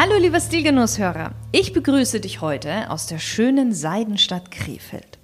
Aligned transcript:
Hallo 0.00 0.16
lieber 0.16 0.38
Stilgenusshörer, 0.38 1.32
ich 1.50 1.72
begrüße 1.72 2.20
dich 2.20 2.40
heute 2.40 2.88
aus 2.88 3.08
der 3.08 3.18
schönen 3.18 3.72
Seidenstadt 3.72 4.52
Krefeld. 4.52 5.18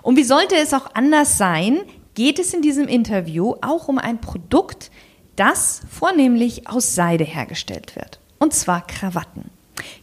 Und 0.00 0.16
wie 0.16 0.24
sollte 0.24 0.56
es 0.56 0.72
auch 0.72 0.94
anders 0.94 1.36
sein, 1.36 1.80
geht 2.14 2.38
es 2.38 2.54
in 2.54 2.62
diesem 2.62 2.88
Interview 2.88 3.56
auch 3.60 3.86
um 3.86 3.98
ein 3.98 4.22
Produkt, 4.22 4.90
das 5.36 5.82
vornehmlich 5.90 6.66
aus 6.66 6.94
Seide 6.94 7.24
hergestellt 7.24 7.96
wird. 7.96 8.18
Und 8.38 8.54
zwar 8.54 8.86
Krawatten. 8.86 9.50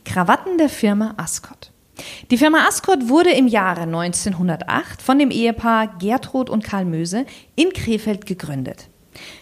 Krawatten 0.06 0.60
der 0.60 0.70
Firma 0.70 1.16
Ascot. 1.18 1.72
Die 2.30 2.38
Firma 2.38 2.68
Ascot 2.68 3.10
wurde 3.10 3.32
im 3.32 3.48
Jahre 3.48 3.82
1908 3.82 5.02
von 5.02 5.18
dem 5.18 5.32
Ehepaar 5.32 5.98
Gertrud 5.98 6.52
und 6.52 6.64
Karl 6.64 6.86
Möse 6.86 7.26
in 7.56 7.74
Krefeld 7.74 8.28
gegründet. 8.28 8.88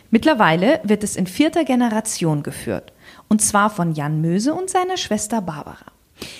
Mittlerweile 0.10 0.80
wird 0.86 1.04
es 1.04 1.18
in 1.18 1.27
vierter 1.27 1.66
Generation 1.66 2.44
geführt 2.44 2.94
und 3.30 3.42
zwar 3.42 3.70
von 3.70 3.94
Jan 3.94 4.22
Möse 4.22 4.54
und 4.54 4.70
seiner 4.70 4.98
Schwester 4.98 5.42
Barbara. 5.42 5.86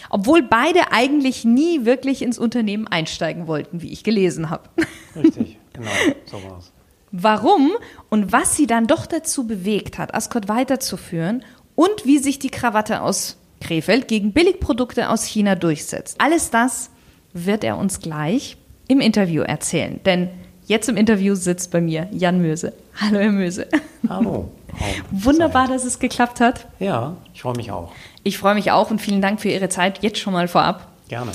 Obwohl 0.10 0.42
beide 0.42 0.92
eigentlich 0.92 1.46
nie 1.46 1.86
wirklich 1.86 2.22
ins 2.22 2.38
Unternehmen 2.38 2.88
einsteigen 2.88 3.48
wollten, 3.48 3.82
wie 3.82 3.94
ich 3.94 4.04
gelesen 4.04 4.50
habe. 4.50 4.70
Richtig, 5.16 5.58
genau, 5.74 5.92
so 6.26 6.44
war's. 6.44 6.74
Warum 7.12 7.72
und 8.10 8.32
was 8.32 8.56
sie 8.56 8.68
dann 8.68 8.86
doch 8.86 9.06
dazu 9.06 9.48
bewegt 9.48 9.98
hat, 9.98 10.14
Ascot 10.14 10.48
weiterzuführen 10.48 11.44
und 11.76 12.06
wie 12.06 12.20
sich 12.20 12.40
die 12.40 12.52
Krawatte 12.52 13.02
aus 13.02 13.38
Krefeld 13.62 14.08
gegen 14.08 14.34
Billigprodukte 14.34 15.10
aus 15.10 15.24
China 15.24 15.56
durchsetzt. 15.56 16.20
Alles 16.20 16.50
das 16.52 16.92
wird 17.34 17.64
er 17.64 17.78
uns 17.78 18.00
gleich 18.00 18.58
im 18.88 19.00
Interview 19.00 19.42
erzählen. 19.42 20.00
Denn 20.06 20.30
Jetzt 20.70 20.88
im 20.88 20.98
Interview 20.98 21.34
sitzt 21.34 21.72
bei 21.72 21.82
mir 21.82 22.08
Jan 22.12 22.44
Möse. 22.44 22.74
Hallo, 23.02 23.18
Herr 23.18 23.32
Möse. 23.32 23.68
Hallo. 24.08 24.52
Wunderbar, 25.10 25.68
dass 25.68 25.84
es 25.84 25.98
geklappt 25.98 26.40
hat. 26.40 26.68
Ja, 26.78 27.18
ich 27.34 27.42
freue 27.42 27.56
mich 27.56 27.72
auch. 27.72 27.92
Ich 28.22 28.38
freue 28.38 28.54
mich 28.54 28.70
auch 28.70 28.92
und 28.92 29.02
vielen 29.02 29.20
Dank 29.20 29.42
für 29.42 29.50
Ihre 29.50 29.70
Zeit 29.70 30.04
jetzt 30.04 30.20
schon 30.20 30.32
mal 30.32 30.48
vorab. 30.48 30.88
Gerne. 31.08 31.32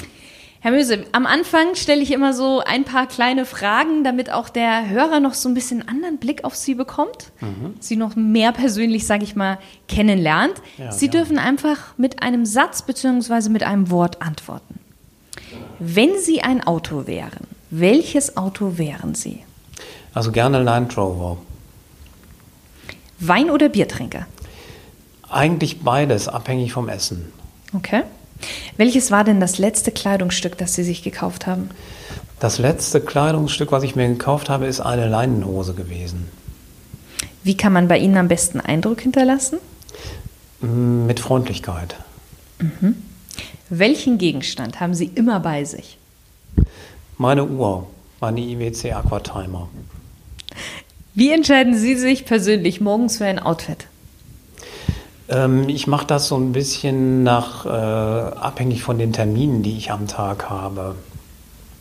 Herr 0.60 0.70
Möse, 0.70 1.04
am 1.10 1.26
Anfang 1.26 1.74
stelle 1.74 2.00
ich 2.00 2.12
immer 2.12 2.32
so 2.32 2.60
ein 2.60 2.84
paar 2.84 3.08
kleine 3.08 3.44
Fragen, 3.44 4.04
damit 4.04 4.30
auch 4.30 4.48
der 4.48 4.88
Hörer 4.88 5.18
noch 5.18 5.34
so 5.34 5.48
ein 5.48 5.54
bisschen 5.54 5.80
einen 5.80 5.88
anderen 5.88 6.18
Blick 6.18 6.44
auf 6.44 6.54
Sie 6.54 6.76
bekommt, 6.76 7.32
mhm. 7.40 7.74
Sie 7.80 7.96
noch 7.96 8.14
mehr 8.14 8.52
persönlich, 8.52 9.04
sage 9.04 9.24
ich 9.24 9.34
mal, 9.34 9.58
kennenlernt. 9.88 10.62
Ja, 10.78 10.92
Sie 10.92 11.08
gerne. 11.08 11.26
dürfen 11.26 11.38
einfach 11.40 11.98
mit 11.98 12.22
einem 12.22 12.46
Satz 12.46 12.82
bzw. 12.82 13.48
mit 13.48 13.64
einem 13.64 13.90
Wort 13.90 14.22
antworten. 14.22 14.78
Wenn 15.80 16.20
Sie 16.20 16.40
ein 16.40 16.64
Auto 16.64 17.08
wären, 17.08 17.53
welches 17.70 18.36
Auto 18.36 18.78
wären 18.78 19.14
Sie? 19.14 19.44
Also 20.12 20.32
gerne 20.32 20.62
Land 20.62 20.96
Rover. 20.96 21.38
Wein- 23.18 23.50
oder 23.50 23.68
Biertrinker? 23.68 24.26
Eigentlich 25.28 25.80
beides, 25.80 26.28
abhängig 26.28 26.72
vom 26.72 26.88
Essen. 26.88 27.32
Okay. 27.72 28.02
Welches 28.76 29.10
war 29.10 29.24
denn 29.24 29.40
das 29.40 29.58
letzte 29.58 29.90
Kleidungsstück, 29.90 30.58
das 30.58 30.74
Sie 30.74 30.84
sich 30.84 31.02
gekauft 31.02 31.46
haben? 31.46 31.70
Das 32.40 32.58
letzte 32.58 33.00
Kleidungsstück, 33.00 33.72
was 33.72 33.82
ich 33.82 33.96
mir 33.96 34.08
gekauft 34.08 34.48
habe, 34.50 34.66
ist 34.66 34.80
eine 34.80 35.08
Leinenhose 35.08 35.74
gewesen. 35.74 36.28
Wie 37.42 37.56
kann 37.56 37.72
man 37.72 37.88
bei 37.88 37.98
Ihnen 37.98 38.16
am 38.16 38.28
besten 38.28 38.60
Eindruck 38.60 39.00
hinterlassen? 39.00 39.58
Mm, 40.60 41.06
mit 41.06 41.20
Freundlichkeit. 41.20 41.96
Mhm. 42.58 42.96
Welchen 43.70 44.18
Gegenstand 44.18 44.80
haben 44.80 44.94
Sie 44.94 45.10
immer 45.14 45.40
bei 45.40 45.64
sich? 45.64 45.98
Meine 47.16 47.44
Uhr, 47.44 47.86
meine 48.20 48.40
IWC 48.40 48.92
Aquatimer. 48.92 49.68
Wie 51.14 51.30
entscheiden 51.32 51.76
Sie 51.76 51.94
sich 51.94 52.24
persönlich 52.24 52.80
morgens 52.80 53.18
für 53.18 53.24
ein 53.24 53.38
Outfit? 53.38 53.86
Ähm, 55.28 55.68
ich 55.68 55.86
mache 55.86 56.06
das 56.06 56.26
so 56.28 56.36
ein 56.36 56.52
bisschen 56.52 57.22
nach, 57.22 57.66
äh, 57.66 57.68
abhängig 57.68 58.82
von 58.82 58.98
den 58.98 59.12
Terminen, 59.12 59.62
die 59.62 59.76
ich 59.76 59.92
am 59.92 60.08
Tag 60.08 60.50
habe. 60.50 60.96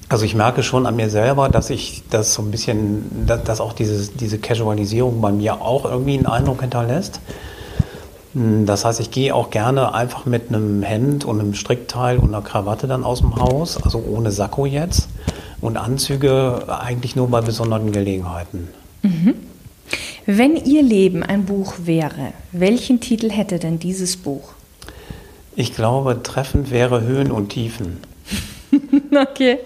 Also 0.08 0.26
ich 0.26 0.36
merke 0.36 0.62
schon 0.62 0.86
an 0.86 0.96
mir 0.96 1.10
selber, 1.10 1.50
dass 1.50 1.72
ich 1.72 2.04
das 2.12 2.36
so 2.36 2.44
ein 2.44 2.52
bisschen, 2.52 3.26
dass, 3.26 3.44
dass 3.44 3.60
auch 3.60 3.74
diese, 3.74 4.12
diese 4.12 4.38
Casualisierung 4.38 5.20
bei 5.20 5.32
mir 5.32 5.62
auch 5.62 5.86
irgendwie 5.86 6.14
einen 6.16 6.28
Eindruck 6.28 6.62
hinterlässt. 6.62 7.20
Das 8.34 8.84
heißt, 8.84 9.00
ich 9.00 9.12
gehe 9.12 9.34
auch 9.36 9.52
gerne 9.52 9.94
einfach 9.94 10.26
mit 10.26 10.50
einem 10.50 10.82
Hemd 10.82 11.24
und 11.24 11.40
einem 11.40 11.54
Strickteil 11.54 12.18
und 12.18 12.30
einer 12.30 12.42
Krawatte 12.42 12.88
dann 12.88 13.04
aus 13.04 13.20
dem 13.20 13.36
Haus, 13.36 13.82
also 13.82 14.00
ohne 14.00 14.32
Sakko 14.32 14.66
jetzt. 14.66 15.08
Und 15.62 15.78
Anzüge 15.78 16.66
eigentlich 16.68 17.16
nur 17.16 17.30
bei 17.30 17.42
besonderen 17.42 17.92
Gelegenheiten. 17.92 18.70
Mhm. 19.04 19.36
Wenn 20.26 20.56
Ihr 20.56 20.82
Leben 20.82 21.22
ein 21.22 21.46
Buch 21.46 21.76
wäre, 21.84 22.34
welchen 22.52 23.00
Titel 23.00 23.30
hätte 23.30 23.60
denn 23.60 23.78
dieses 23.78 24.18
Buch? 24.18 24.54
Ich 25.56 25.76
glaube, 25.76 26.22
treffend 26.24 26.72
wäre 26.72 27.02
Höhen 27.02 27.32
und 27.32 27.50
Tiefen. 27.50 28.00
okay. 29.12 29.60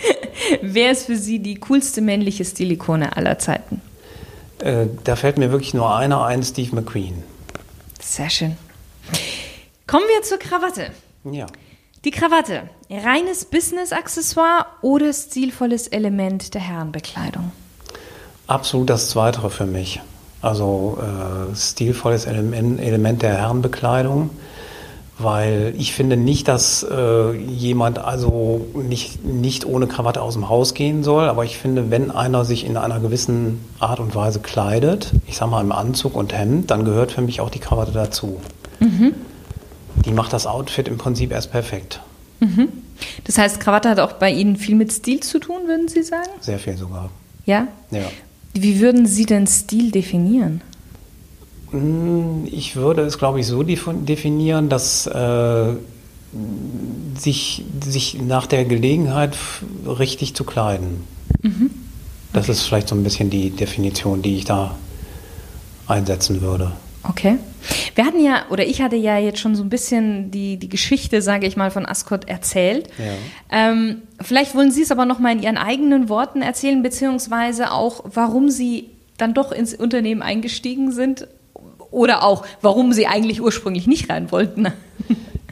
Wer 0.62 0.90
ist 0.90 1.06
für 1.06 1.16
Sie 1.16 1.38
die 1.38 1.56
coolste 1.56 2.00
männliche 2.00 2.44
Stilikone 2.44 3.16
aller 3.16 3.38
Zeiten? 3.38 3.80
Äh, 4.58 4.86
da 5.04 5.16
fällt 5.16 5.38
mir 5.38 5.52
wirklich 5.52 5.74
nur 5.74 5.94
einer 5.94 6.24
ein, 6.24 6.42
Steve 6.42 6.74
McQueen. 6.74 7.29
Sehr 8.10 8.28
schön. 8.28 8.56
Kommen 9.86 10.04
wir 10.12 10.22
zur 10.22 10.40
Krawatte. 10.40 10.90
Ja. 11.22 11.46
Die 12.04 12.10
Krawatte, 12.10 12.68
reines 12.90 13.44
Business-Accessoire 13.44 14.66
oder 14.82 15.12
stilvolles 15.12 15.86
Element 15.86 16.54
der 16.54 16.60
Herrenbekleidung? 16.60 17.52
Absolut 18.48 18.90
das 18.90 19.10
Zweite 19.10 19.48
für 19.48 19.66
mich. 19.66 20.00
Also 20.42 20.98
äh, 21.00 21.54
stilvolles 21.54 22.24
Element, 22.24 22.80
Element 22.80 23.22
der 23.22 23.36
Herrenbekleidung, 23.38 24.30
weil 25.22 25.74
ich 25.78 25.92
finde 25.92 26.16
nicht, 26.16 26.48
dass 26.48 26.82
äh, 26.82 27.32
jemand 27.32 27.98
also 27.98 28.66
nicht, 28.74 29.24
nicht 29.24 29.66
ohne 29.66 29.86
Krawatte 29.86 30.22
aus 30.22 30.34
dem 30.34 30.48
Haus 30.48 30.74
gehen 30.74 31.02
soll, 31.02 31.28
aber 31.28 31.44
ich 31.44 31.58
finde, 31.58 31.90
wenn 31.90 32.10
einer 32.10 32.44
sich 32.44 32.64
in 32.64 32.76
einer 32.76 33.00
gewissen 33.00 33.64
Art 33.78 34.00
und 34.00 34.14
Weise 34.14 34.40
kleidet, 34.40 35.12
ich 35.26 35.36
sage 35.36 35.50
mal 35.50 35.60
im 35.60 35.72
Anzug 35.72 36.16
und 36.16 36.32
Hemd, 36.32 36.70
dann 36.70 36.84
gehört 36.84 37.12
für 37.12 37.22
mich 37.22 37.40
auch 37.40 37.50
die 37.50 37.60
Krawatte 37.60 37.92
dazu. 37.92 38.40
Mhm 38.80 39.14
die 40.04 40.12
macht 40.12 40.32
das 40.32 40.46
Outfit 40.46 40.88
im 40.88 40.98
Prinzip 40.98 41.32
erst 41.32 41.50
perfekt. 41.50 42.00
Mhm. 42.40 42.68
Das 43.24 43.38
heißt, 43.38 43.60
Krawatte 43.60 43.88
hat 43.88 44.00
auch 44.00 44.14
bei 44.14 44.30
Ihnen 44.30 44.56
viel 44.56 44.74
mit 44.74 44.92
Stil 44.92 45.20
zu 45.20 45.38
tun, 45.38 45.66
würden 45.66 45.88
Sie 45.88 46.02
sagen? 46.02 46.30
Sehr 46.40 46.58
viel 46.58 46.76
sogar. 46.76 47.10
Ja? 47.46 47.68
Ja. 47.90 48.04
Wie 48.52 48.80
würden 48.80 49.06
Sie 49.06 49.26
denn 49.26 49.46
Stil 49.46 49.90
definieren? 49.90 50.62
Hm, 51.72 52.46
ich 52.50 52.76
würde 52.76 53.02
es, 53.02 53.18
glaube 53.18 53.40
ich, 53.40 53.46
so 53.46 53.62
definieren, 53.62 54.68
dass 54.68 55.06
äh, 55.06 55.72
sich, 57.18 57.64
sich 57.84 58.20
nach 58.20 58.46
der 58.46 58.64
Gelegenheit 58.64 59.36
richtig 59.86 60.34
zu 60.34 60.44
kleiden. 60.44 61.04
Mhm. 61.42 61.70
Das 62.32 62.48
ist 62.48 62.62
vielleicht 62.62 62.88
so 62.88 62.94
ein 62.94 63.02
bisschen 63.02 63.30
die 63.30 63.50
Definition, 63.50 64.22
die 64.22 64.36
ich 64.36 64.44
da 64.44 64.76
einsetzen 65.88 66.40
würde. 66.40 66.72
Okay. 67.02 67.38
Wir 67.94 68.04
hatten 68.04 68.22
ja, 68.22 68.44
oder 68.50 68.66
ich 68.66 68.82
hatte 68.82 68.96
ja 68.96 69.18
jetzt 69.18 69.38
schon 69.38 69.56
so 69.56 69.62
ein 69.62 69.70
bisschen 69.70 70.30
die, 70.30 70.56
die 70.58 70.68
Geschichte, 70.68 71.22
sage 71.22 71.46
ich 71.46 71.56
mal, 71.56 71.70
von 71.70 71.86
Ascot 71.86 72.28
erzählt. 72.28 72.88
Ja. 72.98 73.70
Ähm, 73.70 74.02
vielleicht 74.20 74.54
wollen 74.54 74.70
Sie 74.70 74.82
es 74.82 74.90
aber 74.90 75.06
noch 75.06 75.18
mal 75.18 75.32
in 75.32 75.42
Ihren 75.42 75.56
eigenen 75.56 76.08
Worten 76.08 76.42
erzählen, 76.42 76.82
beziehungsweise 76.82 77.72
auch, 77.72 78.04
warum 78.04 78.50
Sie 78.50 78.90
dann 79.16 79.34
doch 79.34 79.50
ins 79.50 79.74
Unternehmen 79.74 80.22
eingestiegen 80.22 80.92
sind 80.92 81.26
oder 81.90 82.22
auch, 82.22 82.44
warum 82.62 82.92
Sie 82.92 83.06
eigentlich 83.06 83.40
ursprünglich 83.40 83.86
nicht 83.86 84.10
rein 84.10 84.30
wollten. 84.32 84.68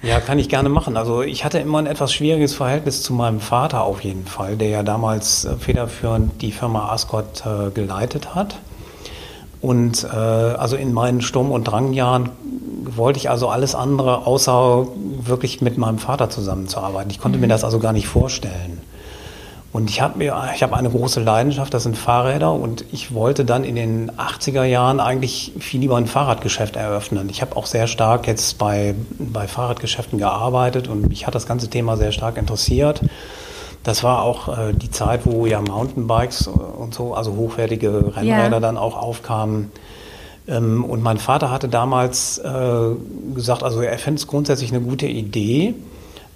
Ja, 0.02 0.20
kann 0.20 0.38
ich 0.38 0.49
gerne 0.49 0.69
machen. 0.69 0.96
Also 0.96 1.23
ich 1.23 1.44
hatte 1.44 1.58
immer 1.58 1.79
ein 1.79 1.87
etwas 1.87 2.12
schwieriges 2.12 2.55
Verhältnis 2.55 3.02
zu 3.02 3.12
meinem 3.12 3.40
Vater 3.40 3.82
auf 3.82 4.02
jeden 4.02 4.26
Fall, 4.26 4.56
der 4.56 4.69
ja 4.69 4.82
damals 4.82 5.44
äh, 5.44 5.56
federführend 5.56 6.40
die 6.40 6.52
Firma 6.52 6.90
Ascot 6.90 7.44
äh, 7.44 7.70
geleitet 7.70 8.35
hat. 8.35 8.58
Und 9.61 10.05
äh, 10.05 10.17
also 10.17 10.76
in 10.76 10.93
meinen 10.93 11.20
Sturm- 11.20 11.50
und 11.50 11.64
Drangjahren 11.64 12.31
wollte 12.85 13.19
ich 13.19 13.29
also 13.29 13.49
alles 13.49 13.75
andere, 13.75 14.26
außer 14.26 14.87
wirklich 15.20 15.61
mit 15.61 15.79
meinem 15.79 15.99
Vater 15.99 16.31
zusammenzuarbeiten. 16.31 17.11
Ich 17.11 17.19
konnte 17.19 17.38
mhm. 17.38 17.43
mir 17.43 17.49
das 17.49 17.64
also 17.64 17.81
gar 17.81 17.93
nicht 17.93 18.06
vorstellen. 18.06 18.81
Und 19.70 19.90
ich 19.90 20.00
habe 20.00 20.16
mir, 20.16 20.34
ich 20.54 20.62
habe 20.62 20.74
eine 20.76 20.88
große 20.88 21.20
Leidenschaft, 21.20 21.74
das 21.74 21.82
sind 21.82 21.96
Fahrräder 21.96 22.52
und 22.52 22.86
ich 22.90 23.12
wollte 23.12 23.44
dann 23.44 23.64
in 23.64 23.76
den 23.76 24.10
80er 24.12 24.64
Jahren 24.64 24.98
eigentlich 24.98 25.52
viel 25.58 25.80
lieber 25.80 25.96
ein 25.96 26.06
Fahrradgeschäft 26.06 26.76
eröffnen. 26.76 27.28
Ich 27.28 27.42
habe 27.42 27.54
auch 27.54 27.66
sehr 27.66 27.86
stark 27.86 28.26
jetzt 28.26 28.56
bei, 28.56 28.94
bei 29.18 29.46
Fahrradgeschäften 29.46 30.18
gearbeitet 30.18 30.88
und 30.88 31.08
mich 31.08 31.26
hat 31.26 31.34
das 31.34 31.46
ganze 31.46 31.68
Thema 31.68 31.98
sehr 31.98 32.12
stark 32.12 32.38
interessiert. 32.38 33.02
Das 33.82 34.02
war 34.02 34.22
auch 34.22 34.48
äh, 34.48 34.72
die 34.72 34.90
Zeit, 34.90 35.26
wo 35.26 35.44
ja 35.44 35.60
Mountainbikes 35.60 36.46
und 36.46 36.94
so, 36.94 37.14
also 37.14 37.36
hochwertige 37.36 38.16
Rennräder 38.16 38.50
ja. 38.50 38.60
dann 38.60 38.78
auch 38.78 38.96
aufkamen. 38.96 39.70
Ähm, 40.48 40.82
und 40.82 41.02
mein 41.02 41.18
Vater 41.18 41.50
hatte 41.50 41.68
damals 41.68 42.38
äh, 42.38 42.90
gesagt, 43.34 43.62
also 43.62 43.82
er 43.82 43.98
fände 43.98 44.18
es 44.18 44.26
grundsätzlich 44.26 44.72
eine 44.72 44.80
gute 44.80 45.06
Idee, 45.06 45.74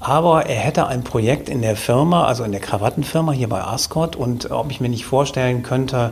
aber 0.02 0.46
er 0.46 0.58
hätte 0.58 0.88
ein 0.88 1.04
Projekt 1.04 1.48
in 1.48 1.62
der 1.62 1.76
Firma, 1.76 2.24
also 2.24 2.42
in 2.42 2.50
der 2.50 2.60
Krawattenfirma 2.60 3.30
hier 3.30 3.48
bei 3.48 3.62
Ascot 3.62 4.16
und 4.16 4.50
ob 4.50 4.70
ich 4.72 4.80
mir 4.80 4.88
nicht 4.88 5.04
vorstellen 5.04 5.62
könnte, 5.62 6.10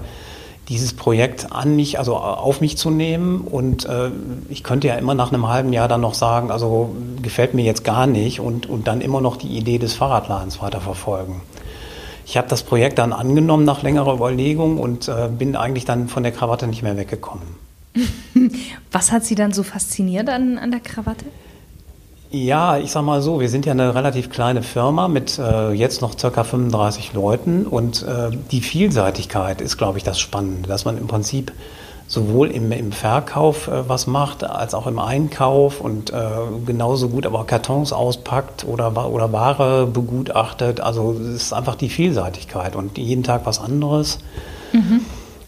dieses 0.69 0.95
Projekt 0.95 1.51
an 1.51 1.75
mich, 1.75 1.99
also 1.99 2.17
auf 2.17 2.61
mich 2.61 2.79
zu 2.79 2.91
nehmen. 2.91 3.41
Und 3.41 3.87
äh, 3.87 4.11
ich 4.49 4.63
könnte 4.63 4.87
ja 4.87 4.95
immer 4.95 5.15
nach 5.15 5.33
einem 5.33 5.49
halben 5.49 5.73
Jahr 5.73 5.89
dann 5.89 6.01
noch 6.01 6.15
sagen, 6.15 6.53
also 6.53 6.95
gefällt 7.21 7.55
mir 7.55 7.65
jetzt 7.65 7.83
gar 7.83 8.07
nicht 8.07 8.39
und, 8.39 8.71
und 8.71 8.87
dann 8.87 9.01
immer 9.01 9.21
noch 9.21 9.37
die 9.37 9.49
Idee 9.49 9.79
des 9.79 9.95
Fahrradladens 9.95 10.63
weiterverfolgen. 10.63 11.41
Ich 12.25 12.37
habe 12.37 12.47
das 12.47 12.63
Projekt 12.63 13.01
dann 13.01 13.13
angenommen 13.13 13.65
nach 13.65 13.83
längerer 13.83 14.15
Überlegung 14.15 14.79
und 14.79 15.09
äh, 15.09 15.29
bin 15.37 15.57
eigentlich 15.57 15.85
dann 15.85 16.07
von 16.07 16.23
der 16.23 16.31
Krawatte 16.31 16.69
nicht 16.69 16.85
mehr 16.85 16.97
weggekommen. 16.97 17.43
Was 18.93 19.11
hat 19.11 19.25
Sie 19.25 19.35
dann 19.35 19.53
so 19.53 19.65
fasziniert 19.65 20.29
an, 20.29 20.59
an 20.59 20.71
der 20.71 20.79
Krawatte? 20.79 21.25
Ja, 22.32 22.79
ich 22.79 22.93
sag 22.93 23.03
mal 23.03 23.21
so, 23.23 23.41
wir 23.41 23.49
sind 23.49 23.67
ja 23.67 23.73
eine 23.73 23.93
relativ 23.93 24.31
kleine 24.31 24.62
Firma 24.62 25.09
mit 25.09 25.37
äh, 25.41 25.73
jetzt 25.73 26.00
noch 26.00 26.17
circa 26.17 26.44
35 26.44 27.12
Leuten 27.12 27.67
und 27.67 28.05
äh, 28.05 28.31
die 28.53 28.61
Vielseitigkeit 28.61 29.61
ist, 29.61 29.79
glaube 29.79 29.99
ich, 29.99 30.05
das 30.05 30.21
Spannende, 30.21 30.69
dass 30.69 30.85
man 30.85 30.97
im 30.97 31.09
Prinzip 31.09 31.53
sowohl 32.06 32.53
im, 32.53 32.71
im 32.71 32.93
Verkauf 32.93 33.67
äh, 33.67 33.88
was 33.88 34.06
macht, 34.06 34.44
als 34.44 34.75
auch 34.75 34.87
im 34.87 35.00
Einkauf 35.00 35.81
und 35.81 36.12
äh, 36.12 36.15
genauso 36.67 37.09
gut 37.09 37.27
aber 37.27 37.44
Kartons 37.47 37.93
auspackt 37.93 38.65
oder, 38.65 39.11
oder 39.11 39.32
Ware 39.32 39.88
begutachtet. 39.88 40.81
Also 40.81 41.12
es 41.12 41.43
ist 41.43 41.53
einfach 41.53 41.75
die 41.75 41.88
Vielseitigkeit 41.88 42.77
und 42.77 42.97
jeden 42.97 43.25
Tag 43.25 43.44
was 43.44 43.61
anderes. 43.61 44.21
Mhm. 44.73 45.00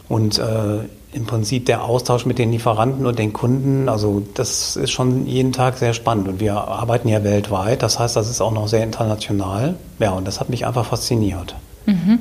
Und 0.09 0.41
äh, 0.41 0.81
im 1.13 1.27
Prinzip 1.27 1.67
der 1.67 1.85
Austausch 1.85 2.25
mit 2.25 2.39
den 2.39 2.51
Lieferanten 2.53 3.07
und 3.07 3.19
den 3.19 3.33
Kunden, 3.33 3.89
also 3.89 4.23
das 4.35 4.77
ist 4.77 4.91
schon 4.91 5.27
jeden 5.27 5.53
Tag 5.53 5.77
sehr 5.77 5.93
spannend 5.93 6.27
und 6.29 6.41
wir 6.41 6.55
arbeiten 6.55 7.09
ja 7.09 7.23
weltweit, 7.23 7.83
das 7.83 7.99
heißt, 7.99 8.17
das 8.17 8.31
ist 8.31 8.41
auch 8.41 8.53
noch 8.53 8.69
sehr 8.69 8.83
international. 8.83 9.77
Ja, 9.99 10.13
und 10.13 10.27
das 10.27 10.41
hat 10.41 10.49
mich 10.49 10.67
einfach 10.67 10.87
fasziniert. 10.87 11.55
Mhm. 11.87 12.21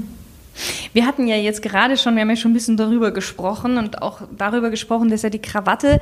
Wir 0.94 1.06
hatten 1.06 1.28
ja 1.28 1.38
jetzt 1.38 1.62
gerade 1.62 1.96
schon, 1.98 2.16
wir 2.16 2.22
haben 2.22 2.30
ja 2.30 2.36
schon 2.36 2.52
ein 2.52 2.54
bisschen 2.54 2.76
darüber 2.76 3.12
gesprochen 3.12 3.78
und 3.78 4.02
auch 4.02 4.22
darüber 4.38 4.70
gesprochen, 4.70 5.10
dass 5.10 5.22
ja 5.22 5.30
die 5.30 5.40
Krawatte 5.40 6.02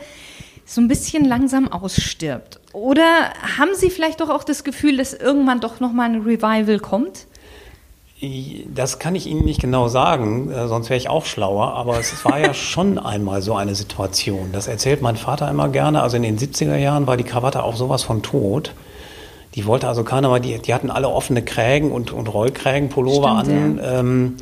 so 0.66 0.82
ein 0.82 0.88
bisschen 0.88 1.26
langsam 1.26 1.68
ausstirbt. 1.68 2.60
Oder 2.74 3.32
haben 3.58 3.72
Sie 3.76 3.90
vielleicht 3.90 4.22
doch 4.22 4.30
auch 4.30 4.44
das 4.44 4.64
Gefühl, 4.64 4.98
dass 4.98 5.14
irgendwann 5.14 5.60
doch 5.60 5.80
nochmal 5.80 6.10
ein 6.10 6.22
Revival 6.22 6.80
kommt? 6.80 7.28
Das 8.76 9.00
kann 9.00 9.16
ich 9.16 9.28
Ihnen 9.28 9.46
nicht 9.46 9.62
genau 9.62 9.88
sagen, 9.88 10.52
äh, 10.52 10.68
sonst 10.68 10.90
wäre 10.90 10.98
ich 10.98 11.10
auch 11.10 11.26
schlauer, 11.26 11.74
aber 11.74 12.00
es 12.00 12.26
war 12.26 12.38
ja 12.40 12.54
schon 12.54 12.98
einmal 12.98 13.42
so 13.42 13.56
eine 13.56 13.76
Situation. 13.76 14.50
Das 14.52 14.68
erzählt 14.68 15.02
mein 15.02 15.16
Vater 15.16 15.50
immer 15.50 15.70
gerne. 15.70 16.02
Also 16.02 16.18
in 16.18 16.24
den 16.24 16.38
70er 16.38 16.76
Jahren 16.76 17.08
war 17.08 17.16
die 17.16 17.24
Krawatte 17.24 17.64
auch 17.64 17.78
sowas 17.78 18.04
von 18.04 18.22
tot. 18.22 18.74
Die 19.56 19.66
wollte 19.66 19.88
also 19.88 20.04
keiner 20.04 20.30
mal, 20.30 20.42
die, 20.42 20.60
die 20.60 20.74
hatten 20.74 20.92
alle 20.92 21.10
offene 21.10 21.42
Krägen 21.42 21.92
und, 21.92 22.12
und 22.12 22.28
Rollkrägenpullover 22.28 23.30
an. 23.30 23.78
Ja. 23.78 24.00
Ähm, 24.00 24.38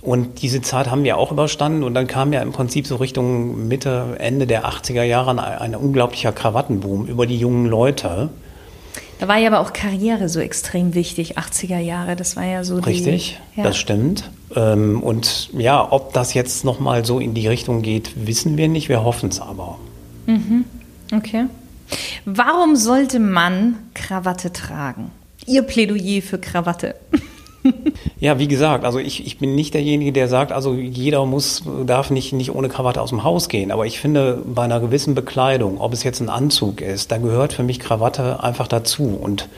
und 0.00 0.42
diese 0.42 0.60
Zeit 0.62 0.90
haben 0.90 1.04
wir 1.04 1.16
auch 1.16 1.30
überstanden 1.30 1.84
und 1.84 1.94
dann 1.94 2.08
kam 2.08 2.32
ja 2.32 2.42
im 2.42 2.50
Prinzip 2.50 2.88
so 2.88 2.96
Richtung 2.96 3.68
Mitte, 3.68 4.16
Ende 4.18 4.48
der 4.48 4.66
80er 4.66 5.04
Jahre 5.04 5.30
ein, 5.30 5.38
ein 5.38 5.76
unglaublicher 5.76 6.32
Krawattenboom 6.32 7.06
über 7.06 7.26
die 7.26 7.36
jungen 7.36 7.66
Leute. 7.66 8.30
Da 9.22 9.28
war 9.28 9.36
ja 9.36 9.50
aber 9.50 9.60
auch 9.60 9.72
Karriere 9.72 10.28
so 10.28 10.40
extrem 10.40 10.96
wichtig, 10.96 11.38
80er 11.38 11.78
Jahre. 11.78 12.16
Das 12.16 12.34
war 12.34 12.44
ja 12.44 12.64
so 12.64 12.80
die, 12.80 12.90
Richtig, 12.90 13.38
ja. 13.54 13.62
das 13.62 13.78
stimmt. 13.78 14.28
Ähm, 14.56 15.00
und 15.00 15.48
ja, 15.56 15.92
ob 15.92 16.12
das 16.12 16.34
jetzt 16.34 16.64
nochmal 16.64 17.04
so 17.04 17.20
in 17.20 17.32
die 17.32 17.46
Richtung 17.46 17.82
geht, 17.82 18.26
wissen 18.26 18.56
wir 18.56 18.66
nicht. 18.66 18.88
Wir 18.88 19.04
hoffen 19.04 19.28
es 19.28 19.40
aber. 19.40 19.78
Mhm. 20.26 20.64
Okay. 21.14 21.44
Warum 22.24 22.74
sollte 22.74 23.20
man 23.20 23.76
Krawatte 23.94 24.52
tragen? 24.52 25.12
Ihr 25.46 25.62
Plädoyer 25.62 26.20
für 26.20 26.38
Krawatte. 26.38 26.96
Ja, 28.20 28.38
wie 28.38 28.46
gesagt, 28.46 28.84
also 28.84 28.98
ich, 29.00 29.26
ich 29.26 29.38
bin 29.38 29.56
nicht 29.56 29.74
derjenige, 29.74 30.12
der 30.12 30.28
sagt, 30.28 30.52
also 30.52 30.74
jeder 30.74 31.26
muss, 31.26 31.64
darf 31.86 32.10
nicht, 32.10 32.32
nicht 32.32 32.54
ohne 32.54 32.68
Krawatte 32.68 33.00
aus 33.00 33.10
dem 33.10 33.24
Haus 33.24 33.48
gehen. 33.48 33.72
Aber 33.72 33.84
ich 33.84 33.98
finde, 33.98 34.42
bei 34.46 34.62
einer 34.62 34.78
gewissen 34.78 35.14
Bekleidung, 35.16 35.80
ob 35.80 35.92
es 35.92 36.04
jetzt 36.04 36.20
ein 36.20 36.28
Anzug 36.28 36.80
ist, 36.80 37.10
da 37.10 37.18
gehört 37.18 37.52
für 37.52 37.64
mich 37.64 37.80
Krawatte 37.80 38.42
einfach 38.42 38.68
dazu. 38.68 39.18
Und 39.20 39.48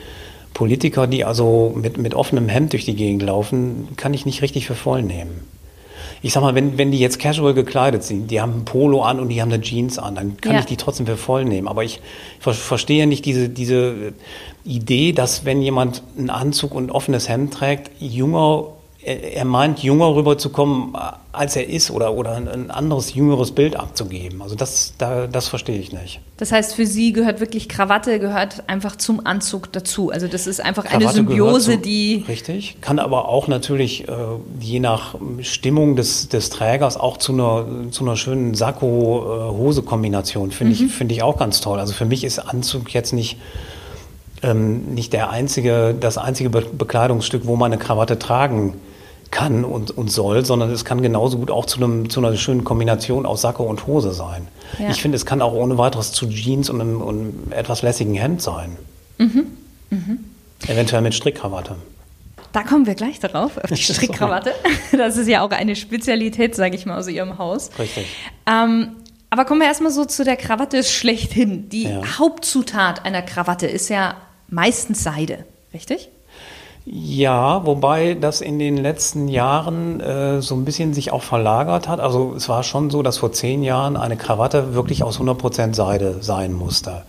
Politiker, 0.55 1.05
die 1.05 1.25
also 1.25 1.73
mit, 1.75 1.97
mit 1.97 2.15
offenem 2.15 2.49
Hemd 2.49 2.73
durch 2.73 2.85
die 2.85 2.95
Gegend 2.95 3.21
laufen, 3.21 3.89
kann 3.97 4.13
ich 4.15 4.25
nicht 4.25 4.41
richtig 4.41 4.65
für 4.65 4.75
voll 4.75 5.03
nehmen 5.03 5.54
ich 6.21 6.33
sag 6.33 6.41
mal, 6.41 6.55
wenn, 6.55 6.77
wenn 6.77 6.91
die 6.91 6.99
jetzt 6.99 7.19
casual 7.19 7.53
gekleidet 7.53 8.03
sind, 8.03 8.31
die 8.31 8.41
haben 8.41 8.59
ein 8.59 8.65
Polo 8.65 9.01
an 9.03 9.19
und 9.19 9.29
die 9.29 9.41
haben 9.41 9.51
eine 9.51 9.61
Jeans 9.61 9.99
an, 9.99 10.15
dann 10.15 10.37
kann 10.37 10.53
ja. 10.53 10.59
ich 10.59 10.65
die 10.65 10.77
trotzdem 10.77 11.05
für 11.05 11.17
voll 11.17 11.45
nehmen. 11.45 11.67
Aber 11.67 11.83
ich 11.83 12.01
verstehe 12.39 13.07
nicht 13.07 13.25
diese, 13.25 13.49
diese 13.49 14.13
Idee, 14.63 15.11
dass 15.11 15.45
wenn 15.45 15.61
jemand 15.61 16.03
einen 16.17 16.29
Anzug 16.29 16.73
und 16.73 16.85
ein 16.85 16.91
offenes 16.91 17.29
Hemd 17.29 17.53
trägt, 17.53 17.91
jünger 17.99 18.67
er 19.05 19.45
meint, 19.45 19.83
jünger 19.83 20.15
rüberzukommen, 20.15 20.95
als 21.31 21.55
er 21.55 21.69
ist 21.69 21.91
oder, 21.91 22.13
oder 22.15 22.35
ein 22.37 22.71
anderes, 22.71 23.13
jüngeres 23.13 23.51
Bild 23.51 23.75
abzugeben. 23.75 24.41
Also 24.41 24.55
das, 24.55 24.95
da, 24.97 25.27
das 25.27 25.47
verstehe 25.47 25.77
ich 25.77 25.93
nicht. 25.93 26.21
Das 26.37 26.51
heißt, 26.51 26.73
für 26.73 26.87
Sie 26.87 27.13
gehört 27.13 27.39
wirklich 27.39 27.69
Krawatte, 27.69 28.19
gehört 28.19 28.63
einfach 28.67 28.95
zum 28.95 29.23
Anzug 29.25 29.71
dazu. 29.71 30.09
Also 30.09 30.27
das 30.27 30.47
ist 30.47 30.59
einfach 30.59 30.85
Krawatte 30.85 31.05
eine 31.05 31.13
Symbiose, 31.13 31.73
zu, 31.73 31.77
die... 31.77 32.25
Richtig, 32.27 32.77
kann 32.81 32.97
aber 32.97 33.29
auch 33.29 33.47
natürlich 33.47 34.07
äh, 34.07 34.11
je 34.59 34.79
nach 34.79 35.13
Stimmung 35.41 35.95
des, 35.95 36.27
des 36.29 36.49
Trägers 36.49 36.97
auch 36.97 37.17
zu 37.17 37.33
einer, 37.33 37.65
zu 37.91 38.03
einer 38.03 38.15
schönen 38.15 38.55
Sakko-Hose-Kombination, 38.55 40.49
finde 40.49 40.75
mhm. 40.75 40.85
ich, 40.87 40.91
find 40.91 41.11
ich 41.11 41.21
auch 41.21 41.37
ganz 41.37 41.61
toll. 41.61 41.79
Also 41.79 41.93
für 41.93 42.05
mich 42.05 42.23
ist 42.23 42.39
Anzug 42.39 42.91
jetzt 42.93 43.13
nicht 43.13 43.37
ähm, 44.41 44.93
nicht 44.93 45.13
der 45.13 45.29
einzige, 45.29 45.95
das 45.97 46.17
einzige 46.17 46.49
Bekleidungsstück, 46.49 47.45
wo 47.45 47.55
man 47.55 47.71
eine 47.71 47.81
Krawatte 47.81 48.19
tragen 48.19 48.71
kann 48.71 48.79
kann 49.31 49.65
und, 49.65 49.91
und 49.91 50.11
soll, 50.11 50.45
sondern 50.45 50.71
es 50.71 50.85
kann 50.85 51.01
genauso 51.01 51.37
gut 51.37 51.51
auch 51.51 51.65
zu, 51.65 51.77
einem, 51.77 52.09
zu 52.09 52.19
einer 52.19 52.35
schönen 52.37 52.63
Kombination 52.63 53.25
aus 53.25 53.41
Sakko 53.41 53.63
und 53.63 53.85
Hose 53.87 54.13
sein. 54.13 54.47
Ja. 54.79 54.89
Ich 54.89 55.01
finde, 55.01 55.15
es 55.15 55.25
kann 55.25 55.41
auch 55.41 55.53
ohne 55.53 55.77
weiteres 55.77 56.11
zu 56.11 56.29
Jeans 56.29 56.69
und 56.69 56.81
einem, 56.81 57.01
und 57.01 57.19
einem 57.19 57.51
etwas 57.51 57.81
lässigen 57.81 58.13
Hemd 58.13 58.41
sein. 58.41 58.77
Mhm. 59.17 59.47
Mhm. 59.89 60.19
Eventuell 60.67 61.01
mit 61.01 61.13
Strickkrawatte. 61.13 61.75
Da 62.53 62.63
kommen 62.63 62.85
wir 62.85 62.95
gleich 62.95 63.19
darauf, 63.19 63.57
auf 63.57 63.69
die 63.69 63.75
Strickkrawatte. 63.81 64.53
Das 64.93 65.17
ist 65.17 65.27
ja 65.27 65.41
auch 65.41 65.51
eine 65.51 65.75
Spezialität, 65.75 66.55
sage 66.55 66.75
ich 66.75 66.85
mal, 66.85 66.97
aus 66.97 67.07
Ihrem 67.07 67.37
Haus. 67.37 67.69
Richtig. 67.77 68.07
Ähm, 68.45 68.95
aber 69.29 69.43
kommen 69.43 69.59
wir 69.59 69.67
erstmal 69.67 69.91
so 69.91 70.05
zu 70.05 70.23
der 70.23 70.37
Krawatte 70.37 70.81
schlechthin. 70.83 71.67
Die 71.67 71.83
ja. 71.83 72.01
Hauptzutat 72.17 73.03
einer 73.05 73.21
Krawatte 73.21 73.67
ist 73.67 73.89
ja 73.89 74.15
meistens 74.47 75.03
Seide, 75.03 75.45
richtig? 75.73 76.09
Ja, 76.85 77.65
wobei 77.65 78.13
das 78.13 78.41
in 78.41 78.59
den 78.59 78.77
letzten 78.77 79.27
Jahren 79.27 79.99
äh, 80.01 80.41
so 80.41 80.53
ein 80.53 80.65
bisschen 80.65 80.93
sich 80.93 81.11
auch 81.11 81.23
verlagert 81.23 81.87
hat. 81.87 81.99
Also 81.99 82.33
es 82.37 82.47
war 82.47 82.61
schon 82.61 82.91
so, 82.91 83.01
dass 83.01 83.17
vor 83.17 83.31
zehn 83.31 83.63
Jahren 83.63 83.97
eine 83.97 84.17
Krawatte 84.17 84.75
wirklich 84.75 85.01
aus 85.01 85.19
100% 85.19 85.73
Seide 85.73 86.17
sein 86.21 86.53
musste. 86.53 87.01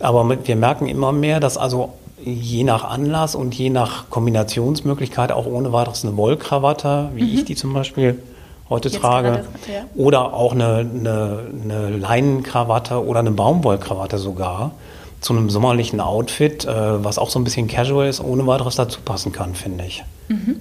Aber 0.00 0.24
mit, 0.24 0.48
wir 0.48 0.56
merken 0.56 0.88
immer 0.88 1.12
mehr, 1.12 1.38
dass 1.38 1.56
also 1.56 1.90
je 2.22 2.64
nach 2.64 2.82
Anlass 2.82 3.36
und 3.36 3.54
je 3.54 3.70
nach 3.70 4.10
Kombinationsmöglichkeit 4.10 5.30
auch 5.30 5.46
ohne 5.46 5.72
weiteres 5.72 6.04
eine 6.04 6.16
Wollkrawatte, 6.16 7.10
wie 7.14 7.22
mhm. 7.22 7.34
ich 7.34 7.44
die 7.44 7.54
zum 7.54 7.72
Beispiel 7.72 8.20
heute 8.68 8.88
Jetzt 8.88 9.00
trage, 9.00 9.28
gerade, 9.28 9.44
ja. 9.72 9.84
oder 9.94 10.34
auch 10.34 10.52
eine, 10.52 10.78
eine, 10.78 11.38
eine 11.62 11.90
Leinenkrawatte 11.90 13.06
oder 13.06 13.20
eine 13.20 13.30
Baumwollkrawatte 13.30 14.18
sogar, 14.18 14.72
zu 15.20 15.32
einem 15.32 15.50
sommerlichen 15.50 16.00
Outfit, 16.00 16.64
äh, 16.64 17.04
was 17.04 17.18
auch 17.18 17.30
so 17.30 17.38
ein 17.38 17.44
bisschen 17.44 17.68
casual 17.68 18.08
ist, 18.08 18.20
ohne 18.20 18.46
weiteres 18.46 18.76
dazu 18.76 19.00
passen 19.04 19.32
kann, 19.32 19.54
finde 19.54 19.84
ich. 19.84 20.04
Mhm. 20.28 20.60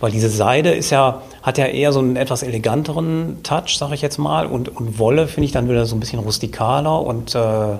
Weil 0.00 0.10
diese 0.10 0.28
Seide 0.28 0.70
ist 0.72 0.90
ja, 0.90 1.22
hat 1.42 1.58
ja 1.58 1.66
eher 1.66 1.92
so 1.92 2.00
einen 2.00 2.16
etwas 2.16 2.42
eleganteren 2.42 3.42
Touch, 3.42 3.76
sage 3.76 3.94
ich 3.94 4.02
jetzt 4.02 4.18
mal. 4.18 4.46
Und, 4.46 4.68
und 4.68 4.98
Wolle 4.98 5.26
finde 5.26 5.46
ich 5.46 5.52
dann 5.52 5.68
wieder 5.68 5.86
so 5.86 5.96
ein 5.96 6.00
bisschen 6.00 6.18
rustikaler 6.18 7.00
und 7.00 7.34
äh, 7.34 7.78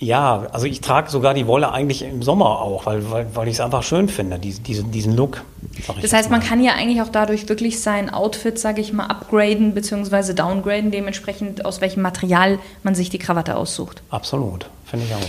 ja, 0.00 0.46
also 0.52 0.66
ich 0.66 0.80
trage 0.80 1.10
sogar 1.10 1.34
die 1.34 1.46
Wolle 1.48 1.72
eigentlich 1.72 2.02
im 2.02 2.22
Sommer 2.22 2.60
auch, 2.60 2.86
weil, 2.86 3.10
weil, 3.10 3.26
weil 3.34 3.48
ich 3.48 3.54
es 3.54 3.60
einfach 3.60 3.82
schön 3.82 4.08
finde, 4.08 4.38
diese, 4.38 4.60
diesen, 4.60 4.92
diesen 4.92 5.16
Look. 5.16 5.42
Das 6.00 6.12
heißt, 6.12 6.30
man 6.30 6.40
kann 6.40 6.62
ja 6.62 6.74
eigentlich 6.74 7.02
auch 7.02 7.08
dadurch 7.08 7.48
wirklich 7.48 7.80
sein 7.80 8.08
Outfit, 8.08 8.58
sage 8.58 8.80
ich 8.80 8.92
mal, 8.92 9.06
upgraden 9.06 9.74
bzw. 9.74 10.34
downgraden, 10.34 10.92
dementsprechend 10.92 11.64
aus 11.64 11.80
welchem 11.80 12.02
Material 12.02 12.60
man 12.84 12.94
sich 12.94 13.10
die 13.10 13.18
Krawatte 13.18 13.56
aussucht. 13.56 14.02
Absolut, 14.10 14.70
finde 14.84 15.06
ich 15.06 15.14
auch. 15.14 15.28